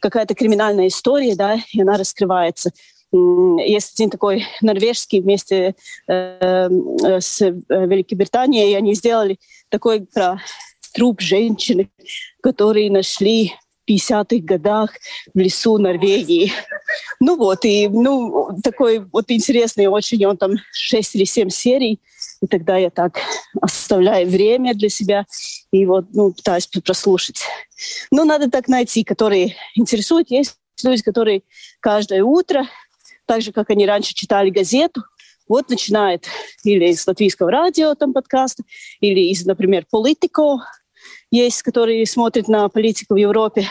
какая-то 0.00 0.34
криминальная 0.34 0.88
история, 0.88 1.34
да, 1.34 1.58
и 1.72 1.80
она 1.80 1.96
раскрывается. 1.96 2.70
Есть 3.12 3.94
один 3.94 4.10
такой 4.10 4.46
норвежский 4.62 5.20
вместе 5.20 5.74
э, 6.08 6.68
э 7.04 7.20
с 7.20 7.42
э, 7.42 7.52
Великобританией, 7.68 8.72
и 8.72 8.74
они 8.74 8.94
сделали 8.94 9.38
такой 9.68 10.06
про 10.06 10.40
труп 10.94 11.20
женщины, 11.20 11.90
который 12.42 12.88
нашли 12.90 13.52
в 13.86 13.90
50-х 13.90 14.44
годах 14.44 14.92
в 15.34 15.38
лесу 15.38 15.78
Норвегии. 15.78 16.52
Ну 17.20 17.36
вот, 17.36 17.64
и 17.64 17.88
ну, 17.88 18.50
такой 18.62 19.00
вот 19.12 19.30
интересный 19.30 19.86
очень, 19.86 20.24
он 20.26 20.36
там 20.36 20.52
6 20.72 21.16
или 21.16 21.24
7 21.24 21.48
серий, 21.48 22.00
и 22.40 22.46
тогда 22.46 22.76
я 22.76 22.90
так 22.90 23.18
оставляю 23.60 24.28
время 24.28 24.74
для 24.74 24.88
себя 24.88 25.24
и 25.72 25.86
вот 25.86 26.06
ну, 26.12 26.32
пытаюсь 26.32 26.66
прослушать. 26.66 27.42
Ну, 28.10 28.24
надо 28.24 28.50
так 28.50 28.68
найти, 28.68 29.04
которые 29.04 29.56
интересуют. 29.74 30.30
Есть 30.30 30.56
люди, 30.84 31.02
которые 31.02 31.42
каждое 31.80 32.22
утро, 32.22 32.66
так 33.32 33.40
же, 33.40 33.50
как 33.50 33.70
они 33.70 33.86
раньше 33.86 34.12
читали 34.12 34.50
газету, 34.50 35.04
вот 35.48 35.70
начинает 35.70 36.26
или 36.64 36.88
из 36.90 37.06
латвийского 37.06 37.50
радио 37.50 37.94
там 37.94 38.12
подкаст, 38.12 38.58
или 39.00 39.20
из, 39.30 39.46
например, 39.46 39.86
Политико, 39.90 40.58
есть, 41.30 41.62
которые 41.62 42.04
смотрят 42.04 42.46
на 42.46 42.68
политику 42.68 43.14
в 43.14 43.16
Европе. 43.16 43.66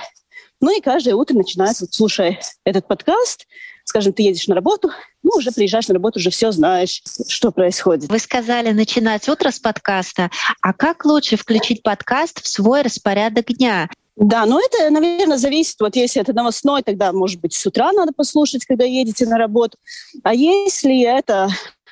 Ну 0.61 0.75
и 0.75 0.81
каждое 0.81 1.13
утро 1.13 1.35
начинает, 1.35 1.79
вот, 1.79 1.93
слушая 1.93 2.39
этот 2.63 2.87
подкаст, 2.87 3.45
скажем, 3.85 4.13
ты 4.13 4.23
едешь 4.23 4.47
на 4.47 4.55
работу, 4.55 4.89
ну, 5.21 5.29
уже 5.37 5.51
приезжаешь 5.51 5.87
на 5.89 5.93
работу, 5.93 6.17
уже 6.17 6.31
все 6.31 6.51
знаешь, 6.51 7.03
что 7.27 7.51
происходит. 7.51 8.09
Вы 8.09 8.17
сказали 8.17 8.71
начинать 8.71 9.29
утро 9.29 9.51
с 9.51 9.59
подкаста. 9.59 10.31
А 10.61 10.73
как 10.73 11.05
лучше 11.05 11.37
включить 11.37 11.83
подкаст 11.83 12.43
в 12.43 12.47
свой 12.47 12.81
распорядок 12.81 13.45
дня? 13.45 13.87
Да, 14.15 14.45
но 14.45 14.59
это, 14.59 14.89
наверное, 14.89 15.37
зависит. 15.37 15.79
Вот 15.79 15.95
если 15.95 16.21
это 16.21 16.33
новостной, 16.33 16.83
тогда, 16.83 17.13
может 17.13 17.39
быть, 17.39 17.53
с 17.53 17.65
утра 17.65 17.91
надо 17.93 18.11
послушать, 18.13 18.65
когда 18.65 18.85
едете 18.85 19.25
на 19.25 19.37
работу. 19.37 19.77
А 20.23 20.33
если 20.33 21.01
это 21.01 21.49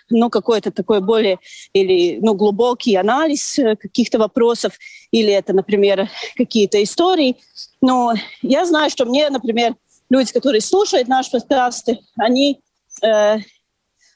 ну, 0.09 0.29
какой-то 0.29 0.71
такой 0.71 1.01
более 1.01 1.39
или 1.73 2.19
ну, 2.21 2.33
глубокий 2.33 2.95
анализ 2.95 3.59
э, 3.59 3.75
каких-то 3.75 4.19
вопросов, 4.19 4.73
или 5.11 5.31
это, 5.31 5.53
например, 5.53 6.09
какие-то 6.35 6.81
истории. 6.83 7.37
Но 7.81 8.13
я 8.41 8.65
знаю, 8.65 8.89
что 8.89 9.05
мне, 9.05 9.29
например, 9.29 9.75
люди, 10.09 10.33
которые 10.33 10.61
слушают 10.61 11.07
наши 11.07 11.31
подкасты, 11.31 11.99
они, 12.17 12.59
э, 13.03 13.37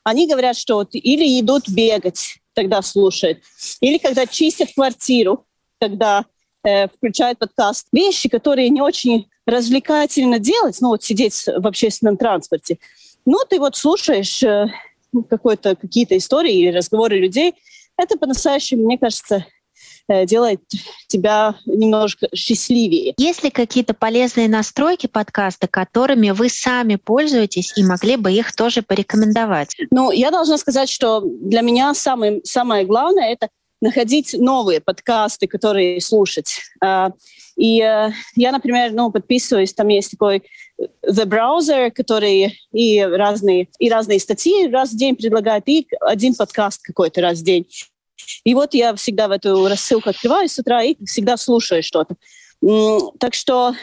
они 0.04 0.28
говорят, 0.28 0.58
что 0.58 0.76
вот 0.76 0.90
или 0.94 1.40
идут 1.40 1.70
бегать, 1.70 2.38
тогда 2.54 2.82
слушают, 2.82 3.40
или 3.82 3.98
когда 3.98 4.26
чистят 4.26 4.74
квартиру, 4.74 5.46
тогда 5.80 6.26
э, 6.64 6.88
включают 6.88 7.40
подкаст. 7.40 7.88
Вещи, 7.92 8.30
которые 8.30 8.70
не 8.70 8.82
очень 8.82 9.28
развлекательно 9.46 10.40
делать, 10.40 10.78
ну 10.82 10.90
вот 10.90 11.04
сидеть 11.04 11.46
в 11.46 11.68
общественном 11.68 12.18
транспорте. 12.18 12.78
Ну, 13.26 13.40
ты 13.50 13.60
вот 13.60 13.76
слушаешь 13.76 14.44
э, 14.44 14.68
какой-то, 15.30 15.76
какие-то 15.76 16.18
истории 16.18 16.54
или 16.54 16.76
разговоры 16.76 17.20
людей, 17.20 17.54
это 17.98 18.18
по-настоящему, 18.18 18.86
мне 18.86 18.98
кажется, 18.98 19.46
э, 20.08 20.26
делает 20.26 20.62
тебя 21.08 21.56
немножко 21.66 22.28
счастливее. 22.36 23.14
Есть 23.18 23.44
ли 23.44 23.50
какие-то 23.50 23.94
полезные 23.94 24.50
настройки 24.50 25.08
подкаста, 25.08 25.68
которыми 25.68 26.32
вы 26.32 26.50
сами 26.50 26.96
пользуетесь 26.96 27.74
и 27.78 27.84
могли 27.84 28.18
бы 28.18 28.32
их 28.32 28.56
тоже 28.56 28.82
порекомендовать? 28.82 29.76
Ну, 29.92 30.12
я 30.12 30.32
должна 30.32 30.58
сказать, 30.58 30.90
что 30.90 31.22
для 31.22 31.62
меня 31.62 31.94
самое, 31.94 32.42
самое 32.44 32.86
главное— 32.86 33.32
это 33.34 33.50
находить 33.84 34.34
новые 34.34 34.80
подкасты, 34.80 35.46
которые 35.46 36.00
слушать. 36.00 36.62
А, 36.82 37.12
и 37.58 37.82
э, 37.82 38.12
я, 38.36 38.52
например, 38.52 38.94
ну, 38.94 39.12
подписываюсь, 39.12 39.74
там 39.74 39.90
есть 39.90 40.12
такой 40.12 40.44
э, 40.80 40.84
The 41.06 41.26
Browser, 41.26 41.92
который 41.92 42.58
и 42.72 43.02
разные, 43.02 43.68
и 43.80 43.90
разные 43.90 44.22
статьи 44.22 44.70
раз 44.70 44.92
в 44.92 44.98
день 44.98 45.18
предлагает, 45.18 45.68
и 45.68 45.86
один 46.00 46.34
подкаст 46.34 46.82
какой-то 46.82 47.20
раз 47.22 47.40
в 47.40 47.44
день. 47.44 47.68
И 48.46 48.56
вот 48.56 48.74
я 48.74 48.96
всегда 48.96 49.28
в 49.28 49.32
эту 49.32 49.68
рассылку 49.68 50.10
открываю 50.10 50.48
с 50.48 50.58
утра 50.58 50.82
и 50.82 50.96
всегда 51.06 51.36
слушаю 51.36 51.84
что-то. 51.84 52.16
Так 53.20 53.34
что, 53.34 53.76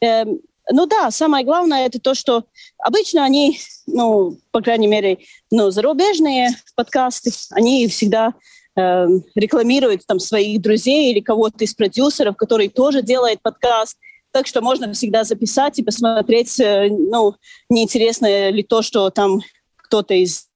э, 0.00 0.24
ну 0.70 0.86
да, 0.86 1.10
самое 1.10 1.44
главное 1.44 1.86
это 1.86 1.98
то, 1.98 2.14
что 2.14 2.44
обычно 2.78 3.24
они, 3.24 3.58
ну, 3.88 4.38
по 4.52 4.60
крайней 4.60 4.86
мере, 4.86 5.18
ну, 5.50 5.72
зарубежные 5.72 6.50
подкасты, 6.76 7.32
они 7.50 7.88
всегда 7.88 8.32
э, 8.76 9.06
рекламирует 9.34 10.06
там 10.06 10.18
своих 10.18 10.60
друзей 10.60 11.12
или 11.12 11.20
кого-то 11.20 11.64
из 11.64 11.74
продюсеров, 11.74 12.36
который 12.36 12.68
тоже 12.68 13.02
делает 13.02 13.40
подкаст. 13.42 13.96
Так 14.32 14.46
что 14.46 14.60
можно 14.60 14.92
всегда 14.92 15.24
записать 15.24 15.78
и 15.78 15.82
посмотреть, 15.82 16.58
э, 16.60 16.88
ну, 16.90 17.34
неинтересно 17.70 18.50
ли 18.50 18.62
то, 18.62 18.82
что 18.82 19.10
там 19.10 19.40
кто-то 19.76 20.14
из 20.14 20.48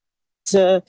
э, 0.54 0.80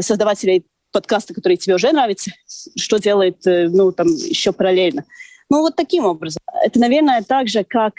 создавателей 0.00 0.64
подкаста, 0.92 1.34
который 1.34 1.56
тебе 1.56 1.74
уже 1.74 1.92
нравится, 1.92 2.30
что 2.76 2.98
делает, 2.98 3.46
э, 3.46 3.68
ну, 3.68 3.92
там, 3.92 4.08
еще 4.08 4.52
параллельно. 4.52 5.04
Ну, 5.50 5.60
вот 5.60 5.76
таким 5.76 6.04
образом. 6.04 6.40
Это, 6.64 6.78
наверное, 6.78 7.22
так 7.22 7.48
же, 7.48 7.64
как 7.64 7.94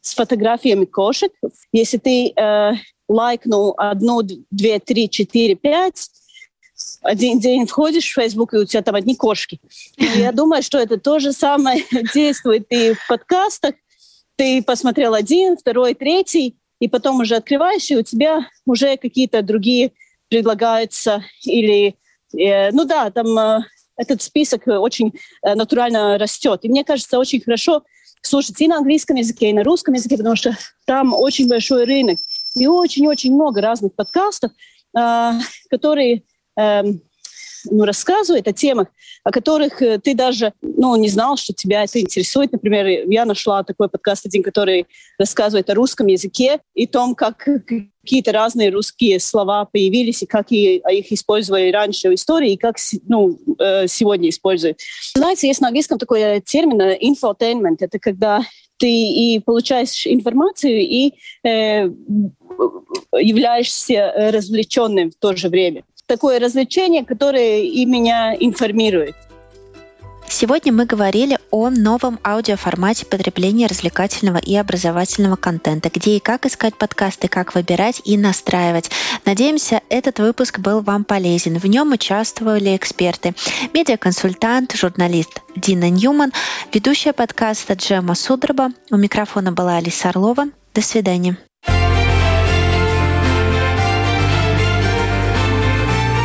с 0.00 0.14
фотографиями 0.14 0.84
кошек. 0.84 1.32
Если 1.72 1.98
ты 1.98 2.32
э, 2.34 2.72
лайкнул 3.08 3.74
одну, 3.76 4.22
две, 4.22 4.78
три, 4.80 5.08
четыре, 5.08 5.54
пять, 5.54 6.08
один 7.02 7.40
день 7.40 7.66
входишь 7.66 8.10
в 8.10 8.14
Facebook, 8.14 8.54
и 8.54 8.58
у 8.58 8.64
тебя 8.64 8.82
там 8.82 8.94
одни 8.94 9.16
кошки. 9.16 9.60
Я 9.96 10.32
думаю, 10.32 10.62
что 10.62 10.78
это 10.78 10.98
то 10.98 11.18
же 11.18 11.32
самое 11.32 11.84
действует 12.14 12.66
и 12.70 12.92
в 12.94 13.06
подкастах. 13.08 13.74
Ты 14.36 14.62
посмотрел 14.62 15.14
один, 15.14 15.56
второй, 15.56 15.94
третий, 15.94 16.56
и 16.78 16.88
потом 16.88 17.20
уже 17.20 17.36
открываешь, 17.36 17.90
и 17.90 17.96
у 17.96 18.02
тебя 18.02 18.46
уже 18.66 18.96
какие-то 18.96 19.42
другие 19.42 19.92
предлагаются. 20.28 21.24
Или, 21.44 21.96
э, 22.36 22.70
ну 22.70 22.84
да, 22.84 23.10
там 23.10 23.38
э, 23.38 23.60
этот 23.96 24.22
список 24.22 24.66
очень 24.66 25.12
э, 25.42 25.54
натурально 25.54 26.16
растет. 26.16 26.60
И 26.62 26.68
мне 26.68 26.84
кажется, 26.84 27.18
очень 27.18 27.40
хорошо 27.42 27.82
слушать 28.22 28.60
и 28.60 28.68
на 28.68 28.78
английском 28.78 29.16
языке, 29.16 29.50
и 29.50 29.52
на 29.52 29.62
русском 29.62 29.94
языке, 29.94 30.16
потому 30.16 30.36
что 30.36 30.56
там 30.86 31.12
очень 31.12 31.48
большой 31.48 31.84
рынок. 31.84 32.18
И 32.56 32.66
очень-очень 32.66 33.34
много 33.34 33.60
разных 33.60 33.94
подкастов, 33.94 34.52
э, 34.98 35.32
которые 35.68 36.22
Эм, 36.60 37.00
ну, 37.64 37.84
рассказывает 37.84 38.48
о 38.48 38.52
темах, 38.52 38.88
о 39.24 39.30
которых 39.30 39.82
э, 39.82 39.98
ты 39.98 40.14
даже 40.14 40.52
ну, 40.62 40.96
не 40.96 41.08
знал, 41.08 41.36
что 41.36 41.52
тебя 41.52 41.84
это 41.84 42.00
интересует. 42.00 42.52
Например, 42.52 42.86
я 42.86 43.24
нашла 43.24 43.62
такой 43.62 43.88
подкаст 43.88 44.26
один, 44.26 44.42
который 44.42 44.86
рассказывает 45.18 45.68
о 45.70 45.74
русском 45.74 46.06
языке 46.06 46.60
и 46.74 46.86
том, 46.86 47.14
как 47.14 47.46
какие-то 48.02 48.32
разные 48.32 48.70
русские 48.70 49.20
слова 49.20 49.66
появились, 49.66 50.22
и 50.22 50.26
как 50.26 50.46
а 50.50 50.92
их 50.92 51.12
использовали 51.12 51.70
раньше 51.70 52.08
в 52.08 52.14
истории, 52.14 52.52
и 52.52 52.56
как 52.56 52.76
ну, 53.08 53.38
э, 53.58 53.86
сегодня 53.88 54.30
используют. 54.30 54.78
Знаете, 55.14 55.48
есть 55.48 55.60
на 55.60 55.68
английском 55.68 55.98
такой 55.98 56.20
э, 56.20 56.40
термин 56.40 56.80
infotainment. 56.80 57.76
Это 57.80 57.98
когда 57.98 58.42
ты 58.78 58.88
и 58.90 59.40
получаешь 59.40 60.06
информацию, 60.06 60.80
и 60.80 61.12
э, 61.44 61.90
являешься 63.18 64.12
развлеченным 64.32 65.10
в 65.10 65.16
то 65.16 65.36
же 65.36 65.50
время 65.50 65.84
такое 66.10 66.40
развлечение, 66.40 67.04
которое 67.04 67.60
и 67.62 67.86
меня 67.86 68.34
информирует. 68.34 69.14
Сегодня 70.28 70.72
мы 70.72 70.84
говорили 70.84 71.38
о 71.50 71.70
новом 71.70 72.18
аудиоформате 72.24 73.06
потребления 73.06 73.66
развлекательного 73.66 74.38
и 74.38 74.56
образовательного 74.56 75.36
контента, 75.36 75.88
где 75.92 76.16
и 76.16 76.20
как 76.20 76.46
искать 76.46 76.76
подкасты, 76.76 77.28
как 77.28 77.54
выбирать 77.54 78.00
и 78.04 78.16
настраивать. 78.16 78.90
Надеемся, 79.24 79.82
этот 79.88 80.18
выпуск 80.18 80.58
был 80.58 80.80
вам 80.80 81.04
полезен. 81.04 81.58
В 81.58 81.66
нем 81.66 81.92
участвовали 81.92 82.76
эксперты, 82.76 83.34
медиаконсультант, 83.72 84.72
журналист 84.74 85.42
Дина 85.54 85.90
Ньюман, 85.90 86.32
ведущая 86.72 87.12
подкаста 87.12 87.74
Джема 87.74 88.16
Судроба. 88.16 88.70
У 88.90 88.96
микрофона 88.96 89.52
была 89.52 89.76
Алиса 89.76 90.08
Орлова. 90.08 90.46
До 90.74 90.82
свидания. 90.82 91.36